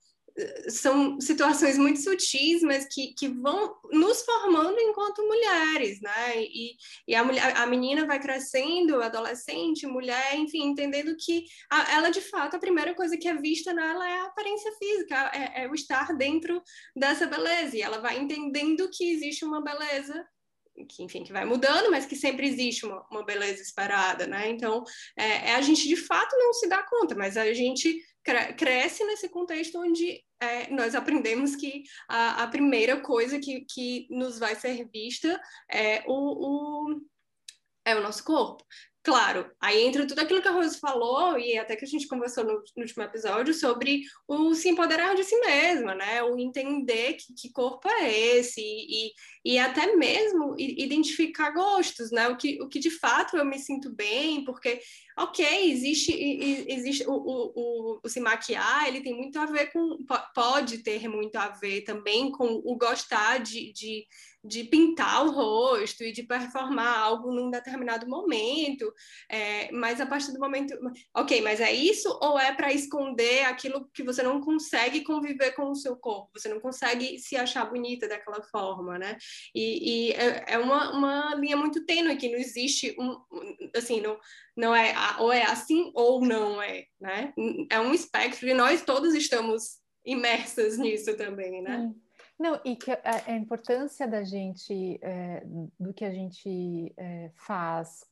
são 0.70 1.20
situações 1.20 1.78
muito 1.78 2.00
sutis, 2.00 2.62
mas 2.62 2.88
que, 2.92 3.14
que 3.16 3.28
vão 3.28 3.76
nos 3.92 4.22
formando 4.24 4.80
enquanto 4.80 5.26
mulheres, 5.26 6.00
né? 6.00 6.44
E, 6.44 6.76
e 7.08 7.16
a, 7.16 7.24
mulher, 7.24 7.58
a 7.58 7.66
menina 7.66 8.06
vai 8.06 8.20
crescendo, 8.20 9.02
adolescente, 9.02 9.88
mulher, 9.88 10.36
enfim, 10.36 10.64
entendendo 10.68 11.16
que 11.18 11.46
a, 11.72 11.92
ela, 11.92 12.10
de 12.10 12.22
fato, 12.22 12.56
a 12.56 12.60
primeira 12.60 12.94
coisa 12.94 13.18
que 13.18 13.28
é 13.28 13.36
vista 13.36 13.74
nela 13.74 14.08
é 14.08 14.20
a 14.20 14.26
aparência 14.26 14.72
física, 14.74 15.32
é, 15.34 15.64
é 15.64 15.68
o 15.68 15.74
estar 15.74 16.16
dentro 16.16 16.62
dessa 16.96 17.26
beleza. 17.26 17.76
E 17.76 17.82
ela 17.82 18.00
vai 18.00 18.20
entendendo 18.20 18.90
que 18.92 19.12
existe 19.12 19.44
uma 19.44 19.64
beleza 19.64 20.24
que, 20.86 21.04
enfim, 21.04 21.24
que 21.24 21.34
vai 21.34 21.46
mudando, 21.46 21.90
mas 21.92 22.06
que 22.06 22.16
sempre 22.16 22.48
existe 22.48 22.86
uma, 22.86 23.06
uma 23.10 23.24
beleza 23.24 23.62
esperada, 23.62 24.28
né? 24.28 24.50
Então, 24.50 24.84
é, 25.18 25.50
é, 25.50 25.56
a 25.56 25.62
gente 25.62 25.88
de 25.88 25.96
fato 25.96 26.36
não 26.38 26.54
se 26.54 26.68
dá 26.68 26.84
conta, 26.84 27.16
mas 27.16 27.38
a 27.38 27.52
gente 27.54 28.00
cre 28.24 28.54
cresce 28.54 29.04
nesse 29.06 29.30
contexto 29.30 29.80
onde 29.80 30.22
é, 30.40 30.70
nós 30.70 30.96
aprendemos 30.96 31.56
que 31.56 31.84
a, 32.08 32.44
a, 32.44 32.48
primeira 32.48 33.00
coisa 33.02 33.40
que, 33.40 33.62
que 33.62 34.08
nos 34.10 34.38
vai 34.38 34.56
ser 34.56 34.88
vista 34.92 35.40
é 35.72 36.04
o, 36.08 36.92
o 36.94 37.02
é 37.86 37.96
o 37.96 38.02
nosso 38.02 38.24
corpo. 38.24 38.66
Claro, 39.08 39.50
aí 39.62 39.86
entra 39.86 40.06
tudo 40.06 40.20
aquilo 40.20 40.42
que 40.42 40.50
a 40.50 40.52
Rose 40.52 40.82
falou, 40.82 41.40
e 41.40 41.58
até 41.58 41.78
que 41.78 41.86
a 41.86 41.88
gente 41.88 42.10
conversou 42.10 42.44
no, 42.44 42.56
no 42.56 42.84
último 42.84 43.04
episódio, 43.04 43.54
sobre 43.54 44.02
o 44.28 44.54
se 44.54 44.68
empoderar 44.68 45.16
de 45.16 45.24
si 45.24 45.40
mesma, 45.40 45.96
né? 45.96 46.22
O 46.24 46.38
entender 46.38 47.14
que, 47.14 47.34
que 47.34 47.50
corpo 47.50 47.88
é 47.88 48.12
esse, 48.12 48.60
e, 48.60 49.14
e 49.46 49.58
até 49.58 49.96
mesmo 49.96 50.54
identificar 50.60 51.52
gostos, 51.52 52.12
né? 52.12 52.28
O 52.28 52.36
que, 52.36 52.62
o 52.62 52.68
que 52.68 52.80
de 52.80 52.92
fato 52.92 53.38
eu 53.38 53.46
me 53.46 53.58
sinto 53.58 53.90
bem, 53.90 54.44
porque, 54.44 54.82
ok, 55.18 55.72
existe, 55.72 56.14
existe 56.68 57.04
o, 57.08 57.14
o, 57.14 58.00
o, 58.04 58.10
se 58.10 58.20
maquiar, 58.20 58.88
ele 58.88 59.02
tem 59.02 59.16
muito 59.16 59.40
a 59.40 59.46
ver 59.46 59.72
com, 59.72 59.98
pode 60.34 60.80
ter 60.80 61.08
muito 61.08 61.36
a 61.38 61.50
ver 61.50 61.82
também 61.82 62.32
com 62.32 62.62
o 62.64 62.78
gostar 62.78 63.40
de, 63.40 63.74
de 63.74 64.06
de 64.48 64.64
pintar 64.64 65.26
o 65.26 65.32
rosto 65.32 66.04
e 66.04 66.12
de 66.12 66.24
performar 66.24 67.00
algo 67.00 67.32
num 67.32 67.50
determinado 67.50 68.08
momento, 68.08 68.92
é, 69.30 69.72
mas 69.72 70.00
a 70.00 70.06
partir 70.06 70.32
do 70.32 70.40
momento, 70.40 70.74
ok, 71.14 71.42
mas 71.42 71.60
é 71.60 71.72
isso 71.72 72.18
ou 72.22 72.40
é 72.40 72.54
para 72.54 72.72
esconder 72.72 73.46
aquilo 73.46 73.90
que 73.94 74.04
você 74.04 74.24
não 74.24 74.40
consegue 74.40 75.04
conviver 75.04 75.52
com 75.52 75.70
o 75.70 75.76
seu 75.76 75.98
corpo, 75.98 76.32
você 76.34 76.48
não 76.48 76.60
consegue 76.60 77.20
se 77.20 77.36
achar 77.36 77.66
bonita 77.66 78.08
daquela 78.08 78.42
forma, 78.44 78.98
né? 78.98 79.18
E, 79.54 80.10
e 80.10 80.12
é, 80.14 80.54
é 80.54 80.58
uma, 80.58 80.92
uma 80.98 81.36
linha 81.36 81.58
muito 81.58 81.86
tênue 81.86 82.18
que 82.18 82.30
não 82.30 82.38
existe 82.38 82.96
um, 82.98 83.18
assim, 83.76 84.00
não, 84.00 84.18
não 84.58 84.76
é 84.76 84.94
ou 85.20 85.32
é 85.32 85.44
assim 85.44 85.92
ou 85.94 86.20
não 86.20 86.62
é, 86.62 86.86
né? 87.00 87.32
É 87.70 87.80
um 87.80 87.94
espectro 87.94 88.50
e 88.50 88.54
nós 88.54 88.82
todos 88.82 89.14
estamos 89.14 89.78
imersas 90.04 90.78
nisso 90.78 91.16
também, 91.16 91.62
né? 91.62 91.94
Não, 92.40 92.60
e 92.66 92.76
que 92.76 92.92
a, 92.92 93.02
a 93.28 93.36
importância 93.36 94.08
da 94.08 94.24
gente, 94.24 95.00
é, 95.02 95.44
do 95.80 95.94
que 95.94 96.06
a 96.06 96.12
gente 96.12 96.94
é, 96.98 97.32
faz, 97.36 98.04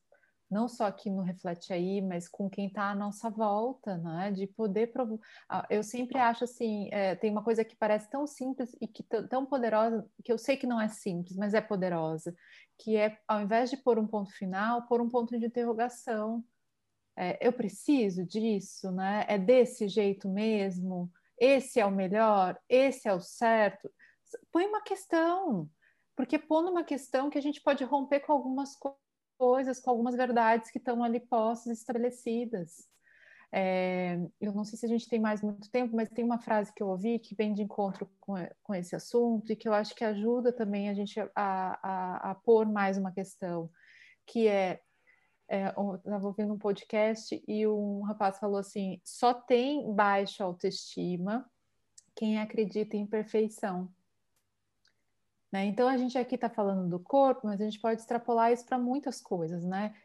não 0.49 0.67
só 0.67 0.85
aqui 0.85 1.09
no 1.09 1.21
Reflete 1.21 1.73
Aí, 1.73 2.01
mas 2.01 2.27
com 2.27 2.49
quem 2.49 2.67
está 2.67 2.89
à 2.89 2.95
nossa 2.95 3.29
volta, 3.29 3.97
né? 3.97 4.31
De 4.31 4.47
poder. 4.47 4.87
Provo... 4.87 5.19
Eu 5.69 5.83
sempre 5.83 6.17
acho 6.17 6.43
assim: 6.43 6.89
é, 6.91 7.15
tem 7.15 7.31
uma 7.31 7.43
coisa 7.43 7.63
que 7.63 7.75
parece 7.75 8.09
tão 8.09 8.25
simples 8.27 8.75
e 8.81 8.87
que 8.87 9.03
tão 9.03 9.45
poderosa, 9.45 10.07
que 10.23 10.31
eu 10.31 10.37
sei 10.37 10.57
que 10.57 10.67
não 10.67 10.79
é 10.79 10.87
simples, 10.87 11.35
mas 11.35 11.53
é 11.53 11.61
poderosa, 11.61 12.35
que 12.77 12.95
é, 12.95 13.17
ao 13.27 13.41
invés 13.41 13.69
de 13.69 13.77
pôr 13.77 13.97
um 13.99 14.07
ponto 14.07 14.31
final, 14.31 14.87
pôr 14.87 15.01
um 15.01 15.09
ponto 15.09 15.37
de 15.37 15.45
interrogação. 15.45 16.43
É, 17.17 17.47
eu 17.47 17.53
preciso 17.53 18.25
disso, 18.25 18.91
né? 18.91 19.25
É 19.27 19.37
desse 19.37 19.87
jeito 19.87 20.27
mesmo? 20.27 21.09
Esse 21.39 21.79
é 21.79 21.85
o 21.85 21.91
melhor? 21.91 22.59
Esse 22.69 23.07
é 23.07 23.13
o 23.13 23.21
certo? 23.21 23.89
põe 24.51 24.65
uma 24.65 24.81
questão, 24.81 25.69
porque 26.15 26.39
pondo 26.39 26.71
uma 26.71 26.83
questão 26.83 27.29
que 27.29 27.37
a 27.37 27.41
gente 27.41 27.61
pode 27.61 27.83
romper 27.83 28.21
com 28.21 28.31
algumas 28.31 28.75
coisas, 28.75 28.99
com 29.37 29.89
algumas 29.89 30.15
verdades 30.15 30.71
que 30.71 30.77
estão 30.77 31.03
ali 31.03 31.19
postas, 31.19 31.77
estabelecidas. 31.77 32.87
É, 33.51 34.19
eu 34.41 34.51
não 34.53 34.65
sei 34.65 34.77
se 34.77 34.85
a 34.85 34.89
gente 34.89 35.07
tem 35.07 35.19
mais 35.19 35.41
muito 35.41 35.69
tempo, 35.71 35.95
mas 35.95 36.09
tem 36.09 36.25
uma 36.25 36.39
frase 36.39 36.73
que 36.73 36.83
eu 36.83 36.87
ouvi 36.87 37.19
que 37.19 37.35
vem 37.35 37.53
de 37.53 37.61
encontro 37.61 38.09
com, 38.19 38.33
com 38.61 38.75
esse 38.75 38.95
assunto 38.95 39.51
e 39.51 39.55
que 39.55 39.67
eu 39.67 39.73
acho 39.73 39.95
que 39.95 40.03
ajuda 40.03 40.51
também 40.51 40.89
a 40.89 40.93
gente 40.93 41.19
a, 41.19 41.29
a, 41.35 42.31
a 42.31 42.35
pôr 42.35 42.65
mais 42.65 42.97
uma 42.97 43.13
questão, 43.13 43.69
que 44.25 44.47
é, 44.47 44.81
é 45.47 45.73
eu 45.77 45.95
estava 45.95 46.27
ouvindo 46.27 46.53
um 46.53 46.57
podcast 46.57 47.41
e 47.47 47.65
um 47.65 48.01
rapaz 48.01 48.39
falou 48.39 48.57
assim, 48.57 48.99
só 49.05 49.33
tem 49.33 49.89
baixa 49.93 50.43
autoestima 50.43 51.49
quem 52.15 52.39
acredita 52.39 52.97
em 52.97 53.05
perfeição. 53.05 53.89
Né? 55.55 55.67
Então, 55.67 55.87
a 55.87 55.95
gente 55.95 56.17
aqui 56.17 56.35
está 56.35 56.49
falando 56.49 56.89
do 56.89 56.99
corpo, 56.99 57.47
mas 57.47 57.61
a 57.61 57.63
gente 57.63 57.79
pode 57.79 58.01
extrapolar 58.01 58.51
isso 58.51 58.65
para 58.65 58.77
muitas 58.77 59.21
coisas, 59.21 59.63
né? 59.63 59.95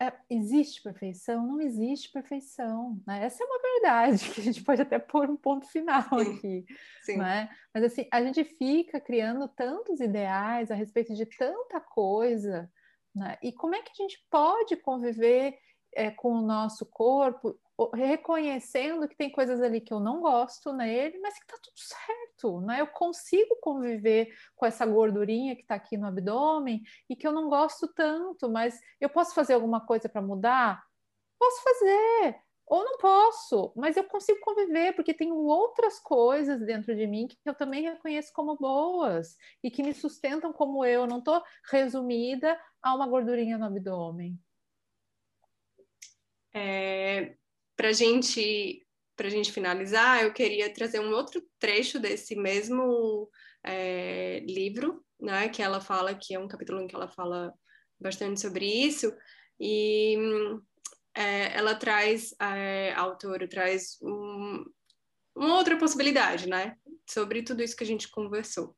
É, 0.00 0.12
existe 0.30 0.80
perfeição? 0.80 1.44
Não 1.44 1.60
existe 1.60 2.08
perfeição. 2.12 3.02
Né? 3.04 3.24
Essa 3.24 3.42
é 3.42 3.46
uma 3.46 3.58
verdade 3.60 4.30
que 4.30 4.40
a 4.40 4.44
gente 4.44 4.62
pode 4.62 4.80
até 4.80 4.96
pôr 5.00 5.28
um 5.28 5.36
ponto 5.36 5.66
final 5.66 6.04
aqui. 6.12 6.64
Sim. 7.02 7.16
Né? 7.16 7.50
Mas 7.74 7.82
assim, 7.82 8.06
a 8.12 8.22
gente 8.22 8.44
fica 8.44 9.00
criando 9.00 9.48
tantos 9.48 9.98
ideais 9.98 10.70
a 10.70 10.76
respeito 10.76 11.16
de 11.16 11.26
tanta 11.26 11.80
coisa, 11.80 12.70
né? 13.12 13.38
E 13.42 13.52
como 13.52 13.74
é 13.74 13.82
que 13.82 13.90
a 13.90 14.02
gente 14.02 14.24
pode 14.30 14.76
conviver 14.76 15.58
é, 15.92 16.12
com 16.12 16.32
o 16.34 16.46
nosso 16.46 16.86
corpo 16.86 17.58
reconhecendo 17.94 19.08
que 19.08 19.16
tem 19.16 19.30
coisas 19.30 19.60
ali 19.62 19.80
que 19.80 19.92
eu 19.92 20.00
não 20.00 20.20
gosto 20.20 20.72
nele, 20.72 21.18
mas 21.20 21.38
que 21.38 21.46
tá 21.46 21.56
tudo 21.62 21.78
certo, 21.78 22.60
né? 22.60 22.80
Eu 22.80 22.88
consigo 22.88 23.56
conviver 23.60 24.34
com 24.56 24.66
essa 24.66 24.84
gordurinha 24.84 25.56
que 25.56 25.64
tá 25.64 25.76
aqui 25.76 25.96
no 25.96 26.06
abdômen 26.06 26.82
e 27.08 27.16
que 27.16 27.26
eu 27.26 27.32
não 27.32 27.48
gosto 27.48 27.88
tanto, 27.94 28.50
mas 28.50 28.78
eu 29.00 29.08
posso 29.08 29.34
fazer 29.34 29.54
alguma 29.54 29.84
coisa 29.86 30.08
para 30.08 30.20
mudar? 30.20 30.82
Posso 31.38 31.62
fazer, 31.62 32.40
ou 32.66 32.84
não 32.84 32.98
posso, 32.98 33.72
mas 33.74 33.96
eu 33.96 34.04
consigo 34.04 34.38
conviver 34.40 34.94
porque 34.94 35.12
tenho 35.14 35.34
outras 35.34 35.98
coisas 35.98 36.60
dentro 36.60 36.94
de 36.94 37.06
mim 37.06 37.26
que 37.26 37.36
eu 37.44 37.54
também 37.54 37.82
reconheço 37.82 38.32
como 38.32 38.56
boas 38.56 39.36
e 39.62 39.70
que 39.70 39.82
me 39.82 39.92
sustentam 39.92 40.52
como 40.52 40.84
eu, 40.84 41.00
eu 41.02 41.06
não 41.06 41.18
estou 41.18 41.42
resumida 41.70 42.60
a 42.82 42.94
uma 42.94 43.08
gordurinha 43.08 43.58
no 43.58 43.64
abdômen. 43.64 44.38
É, 46.52 47.36
para 47.80 47.94
gente, 47.94 48.86
a 49.18 49.28
gente 49.30 49.50
finalizar, 49.50 50.22
eu 50.22 50.34
queria 50.34 50.70
trazer 50.70 51.00
um 51.00 51.14
outro 51.14 51.42
trecho 51.58 51.98
desse 51.98 52.36
mesmo 52.36 53.26
é, 53.64 54.40
livro, 54.40 55.02
né, 55.18 55.48
que 55.48 55.62
ela 55.62 55.80
fala, 55.80 56.14
que 56.14 56.34
é 56.34 56.38
um 56.38 56.46
capítulo 56.46 56.82
em 56.82 56.86
que 56.86 56.94
ela 56.94 57.08
fala 57.08 57.54
bastante 57.98 58.38
sobre 58.38 58.66
isso, 58.66 59.10
e 59.58 60.14
é, 61.14 61.56
ela 61.56 61.74
traz, 61.74 62.34
é, 62.38 62.92
a 62.92 63.00
autora 63.00 63.48
traz 63.48 63.96
um, 64.02 64.62
uma 65.34 65.56
outra 65.56 65.78
possibilidade, 65.78 66.46
né, 66.46 66.76
sobre 67.08 67.42
tudo 67.42 67.62
isso 67.62 67.74
que 67.74 67.84
a 67.84 67.86
gente 67.86 68.10
conversou. 68.10 68.76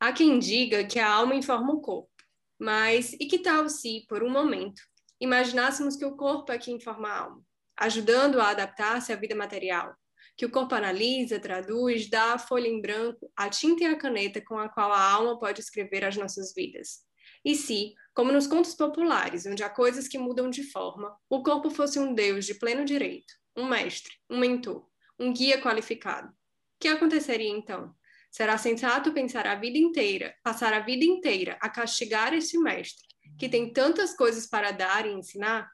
Há 0.00 0.10
quem 0.10 0.38
diga 0.38 0.86
que 0.86 0.98
a 0.98 1.12
alma 1.12 1.34
informa 1.34 1.74
o 1.74 1.82
corpo, 1.82 2.10
mas 2.58 3.12
e 3.12 3.26
que 3.26 3.40
tal 3.40 3.68
se, 3.68 4.06
por 4.08 4.22
um 4.22 4.30
momento, 4.30 4.80
imaginássemos 5.20 5.96
que 5.96 6.04
o 6.04 6.16
corpo 6.16 6.50
é 6.50 6.58
que 6.58 6.72
informa 6.72 7.08
a 7.08 7.18
alma, 7.18 7.44
ajudando 7.76 8.40
a 8.40 8.48
adaptar-se 8.48 9.12
à 9.12 9.16
vida 9.16 9.34
material, 9.34 9.94
que 10.36 10.46
o 10.46 10.50
corpo 10.50 10.74
analisa, 10.74 11.38
traduz, 11.38 12.08
dá 12.08 12.34
a 12.34 12.38
folha 12.38 12.66
em 12.66 12.80
branco, 12.80 13.30
a 13.36 13.50
tinta 13.50 13.84
e 13.84 13.86
a 13.86 13.96
caneta 13.96 14.40
com 14.40 14.58
a 14.58 14.68
qual 14.68 14.92
a 14.92 15.00
alma 15.00 15.38
pode 15.38 15.60
escrever 15.60 16.04
as 16.04 16.16
nossas 16.16 16.54
vidas. 16.54 17.00
E 17.44 17.54
se, 17.54 17.94
como 18.14 18.32
nos 18.32 18.46
contos 18.46 18.74
populares, 18.74 19.46
onde 19.46 19.62
há 19.62 19.70
coisas 19.70 20.08
que 20.08 20.18
mudam 20.18 20.48
de 20.48 20.62
forma, 20.62 21.14
o 21.28 21.42
corpo 21.42 21.70
fosse 21.70 21.98
um 21.98 22.14
deus 22.14 22.46
de 22.46 22.54
pleno 22.54 22.84
direito, 22.84 23.32
um 23.56 23.66
mestre, 23.66 24.12
um 24.30 24.38
mentor, 24.38 24.88
um 25.18 25.32
guia 25.32 25.60
qualificado, 25.60 26.28
o 26.28 26.32
que 26.80 26.88
aconteceria 26.88 27.50
então? 27.50 27.94
Será 28.30 28.56
sensato 28.56 29.12
pensar 29.12 29.46
a 29.46 29.54
vida 29.54 29.76
inteira, 29.76 30.34
passar 30.42 30.72
a 30.72 30.80
vida 30.80 31.04
inteira 31.04 31.58
a 31.60 31.68
castigar 31.68 32.32
esse 32.32 32.56
mestre, 32.58 33.06
que 33.38 33.48
tem 33.48 33.72
tantas 33.72 34.14
coisas 34.14 34.46
para 34.46 34.70
dar 34.70 35.06
e 35.06 35.12
ensinar, 35.12 35.70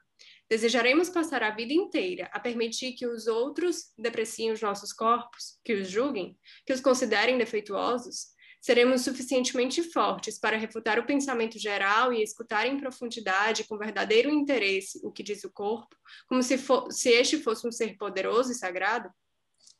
desejaremos 0.49 1.09
passar 1.09 1.43
a 1.43 1.51
vida 1.51 1.73
inteira 1.73 2.29
a 2.31 2.39
permitir 2.39 2.93
que 2.93 3.05
os 3.05 3.27
outros 3.27 3.91
depreciem 3.97 4.51
os 4.51 4.61
nossos 4.61 4.93
corpos, 4.93 5.59
que 5.63 5.73
os 5.73 5.89
julguem, 5.89 6.37
que 6.65 6.73
os 6.73 6.81
considerem 6.81 7.37
defeituosos? 7.37 8.27
Seremos 8.61 9.01
suficientemente 9.01 9.83
fortes 9.83 10.39
para 10.39 10.57
refutar 10.57 10.99
o 10.99 11.05
pensamento 11.05 11.59
geral 11.59 12.11
e 12.11 12.23
escutar 12.23 12.65
em 12.65 12.79
profundidade, 12.79 13.65
com 13.65 13.77
verdadeiro 13.77 14.29
interesse, 14.29 14.99
o 15.03 15.11
que 15.11 15.23
diz 15.23 15.43
o 15.43 15.51
corpo, 15.51 15.95
como 16.27 16.41
se, 16.41 16.57
for, 16.57 16.91
se 16.91 17.09
este 17.09 17.37
fosse 17.37 17.67
um 17.67 17.71
ser 17.71 17.95
poderoso 17.97 18.51
e 18.51 18.55
sagrado? 18.55 19.09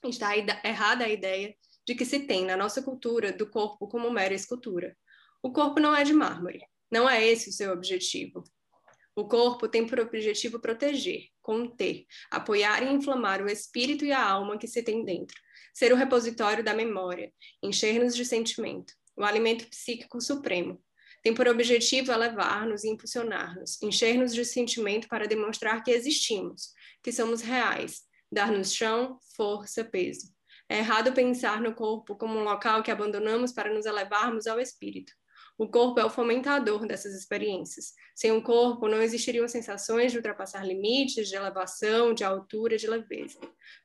Está 0.06 0.38
errada 0.63 1.06
a 1.06 1.10
ideia 1.10 1.56
de 1.86 1.96
que 1.96 2.06
se 2.06 2.20
tem 2.20 2.46
na 2.46 2.56
nossa 2.56 2.82
cultura 2.82 3.32
do 3.32 3.50
corpo 3.50 3.88
como 3.88 4.12
mera 4.12 4.34
escultura. 4.34 4.96
O 5.42 5.52
corpo 5.52 5.80
não 5.80 5.96
é 5.96 6.04
de 6.04 6.13
mármore, 6.13 6.62
não 6.91 7.10
é 7.10 7.26
esse 7.26 7.50
o 7.50 7.54
seu 7.54 7.71
objetivo. 7.71 8.43
O 9.15 9.28
corpo 9.28 9.67
tem 9.67 9.86
por 9.86 10.00
objetivo 10.00 10.60
proteger, 10.60 11.30
conter, 11.41 12.06
apoiar 12.30 12.84
e 12.84 12.93
inflamar 12.93 13.41
o 13.41 13.50
espírito 13.50 14.06
e 14.06 14.12
a 14.12 14.23
alma 14.23 14.58
que 14.58 14.67
se 14.67 14.84
tem 14.84 15.04
dentro, 15.04 15.36
ser 15.73 15.91
o 15.91 15.95
repositório 15.95 16.63
da 16.63 16.73
memória, 16.73 17.34
encher-nos 17.63 18.15
de 18.15 18.23
sentimento, 18.23 18.93
o 19.15 19.23
alimento 19.23 19.67
psíquico 19.69 20.21
supremo. 20.21 20.80
Tem 21.23 21.34
por 21.34 21.47
objetivo 21.47 22.12
elevar-nos 22.12 22.84
e 22.84 22.89
impulsionar-nos, 22.89 23.82
encher-nos 23.82 24.34
de 24.34 24.45
sentimento 24.45 25.08
para 25.08 25.28
demonstrar 25.28 25.84
que 25.84 25.91
existimos, 25.91 26.73
que 27.04 27.12
somos 27.12 27.41
reais, 27.41 28.02
dar-nos 28.32 28.71
chão, 28.71 29.17
força, 29.36 29.84
peso. 29.84 30.32
É 30.69 30.78
errado 30.78 31.13
pensar 31.13 31.60
no 31.62 31.73
corpo 31.73 32.15
como 32.15 32.38
um 32.38 32.43
local 32.43 32.84
que 32.84 32.91
abandonamos 32.91 33.52
para 33.52 33.73
nos 33.73 33.86
elevarmos 33.86 34.47
ao 34.47 34.60
espírito. 34.60 35.12
O 35.58 35.67
corpo 35.67 36.00
é 36.00 36.06
o 36.06 36.10
fomentador 36.10 36.86
dessas 36.86 37.15
experiências. 37.15 37.93
Sem 38.15 38.32
o 38.32 38.43
corpo, 38.43 38.88
não 38.88 39.02
existiriam 39.02 39.48
sensações 39.48 40.12
de 40.12 40.17
ultrapassar 40.17 40.63
limites, 40.63 41.28
de 41.28 41.36
elevação, 41.36 42.13
de 42.13 42.24
altura, 42.24 42.78
de 42.78 42.88
leveza. 42.88 43.39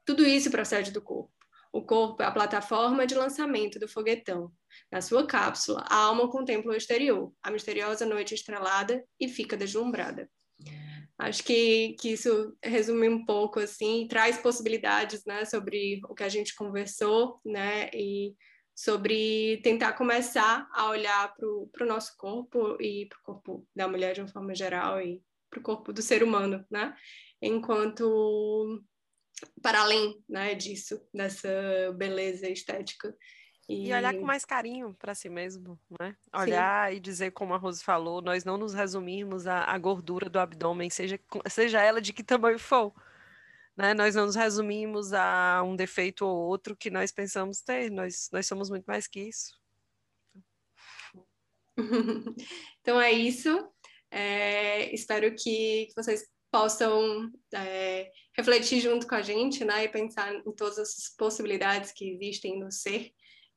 Tudo 0.04 0.26
isso 0.26 0.50
procede 0.50 0.90
do 0.90 1.00
corpo. 1.00 1.32
O 1.72 1.80
corpo 1.80 2.22
é 2.22 2.26
a 2.26 2.30
plataforma 2.30 3.06
de 3.06 3.14
lançamento 3.14 3.78
do 3.78 3.88
foguetão. 3.88 4.52
Na 4.90 5.00
sua 5.00 5.26
cápsula, 5.26 5.82
a 5.88 5.96
alma 5.96 6.30
contempla 6.30 6.72
o 6.72 6.76
exterior, 6.76 7.32
a 7.42 7.50
misteriosa 7.50 8.04
noite 8.04 8.34
estrelada, 8.34 9.02
e 9.18 9.26
fica 9.26 9.56
deslumbrada. 9.56 10.28
Acho 11.18 11.42
que, 11.44 11.94
que 11.98 12.10
isso 12.10 12.54
resume 12.62 13.08
um 13.08 13.24
pouco, 13.24 13.60
assim, 13.60 14.06
traz 14.08 14.36
possibilidades, 14.38 15.24
né, 15.24 15.46
sobre 15.46 16.00
o 16.08 16.14
que 16.14 16.24
a 16.24 16.28
gente 16.28 16.54
conversou, 16.54 17.40
né, 17.44 17.88
e 17.94 18.34
sobre 18.82 19.60
tentar 19.62 19.92
começar 19.92 20.68
a 20.72 20.88
olhar 20.88 21.32
para 21.36 21.84
o 21.84 21.86
nosso 21.86 22.16
corpo 22.16 22.76
e 22.80 23.06
para 23.06 23.18
o 23.18 23.22
corpo 23.22 23.68
da 23.76 23.86
mulher 23.86 24.12
de 24.12 24.22
uma 24.22 24.28
forma 24.28 24.52
geral 24.56 25.00
e 25.00 25.22
para 25.48 25.60
o 25.60 25.62
corpo 25.62 25.92
do 25.92 26.02
ser 26.02 26.20
humano, 26.20 26.64
né, 26.68 26.92
enquanto 27.40 28.82
para 29.62 29.82
além, 29.82 30.20
né, 30.28 30.56
disso, 30.56 31.00
dessa 31.14 31.48
beleza 31.96 32.48
estética 32.48 33.16
e, 33.68 33.88
e 33.88 33.94
olhar 33.94 34.14
com 34.14 34.24
mais 34.24 34.44
carinho 34.44 34.92
para 34.94 35.14
si 35.14 35.28
mesmo, 35.28 35.78
né? 36.00 36.16
Olhar 36.34 36.90
Sim. 36.90 36.96
e 36.96 37.00
dizer, 37.00 37.30
como 37.30 37.54
a 37.54 37.56
Rose 37.56 37.82
falou, 37.82 38.20
nós 38.20 38.44
não 38.44 38.58
nos 38.58 38.74
resumimos 38.74 39.46
à, 39.46 39.62
à, 39.64 39.78
gordura 39.78 40.28
do 40.28 40.40
abdômen, 40.40 40.90
seja, 40.90 41.20
seja 41.48 41.80
ela 41.80 42.00
de 42.00 42.12
que 42.12 42.24
tamanho 42.24 42.58
for. 42.58 42.92
Né? 43.76 43.94
Nós 43.94 44.14
não 44.14 44.26
nos 44.26 44.36
resumimos 44.36 45.12
a 45.12 45.62
um 45.64 45.74
defeito 45.74 46.26
ou 46.26 46.48
outro 46.48 46.76
que 46.76 46.90
nós 46.90 47.10
pensamos 47.10 47.60
ter, 47.60 47.90
nós, 47.90 48.28
nós 48.32 48.46
somos 48.46 48.68
muito 48.68 48.84
mais 48.84 49.06
que 49.06 49.20
isso. 49.20 49.58
então 52.80 53.00
é 53.00 53.12
isso. 53.12 53.48
É, 54.10 54.94
espero 54.94 55.34
que 55.34 55.88
vocês 55.96 56.30
possam 56.50 57.30
é, 57.54 58.10
refletir 58.36 58.80
junto 58.80 59.06
com 59.06 59.14
a 59.14 59.22
gente, 59.22 59.64
né, 59.64 59.84
e 59.84 59.88
pensar 59.88 60.34
em 60.34 60.52
todas 60.52 60.78
as 60.78 61.14
possibilidades 61.16 61.92
que 61.92 62.10
existem 62.10 62.58
no 62.58 62.70
ser 62.70 63.10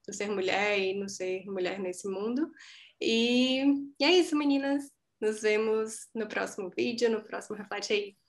no 0.08 0.14
ser 0.14 0.30
mulher 0.30 0.80
e 0.80 0.94
no 0.94 1.10
ser 1.10 1.44
mulher 1.46 1.80
nesse 1.80 2.08
mundo. 2.08 2.52
E, 3.02 3.64
e 4.00 4.04
é 4.04 4.12
isso, 4.12 4.36
meninas. 4.36 4.92
Nos 5.20 5.42
vemos 5.42 6.08
no 6.14 6.28
próximo 6.28 6.70
vídeo, 6.70 7.10
no 7.10 7.24
próximo 7.24 7.56
Reflete 7.56 7.94
aí. 7.94 8.18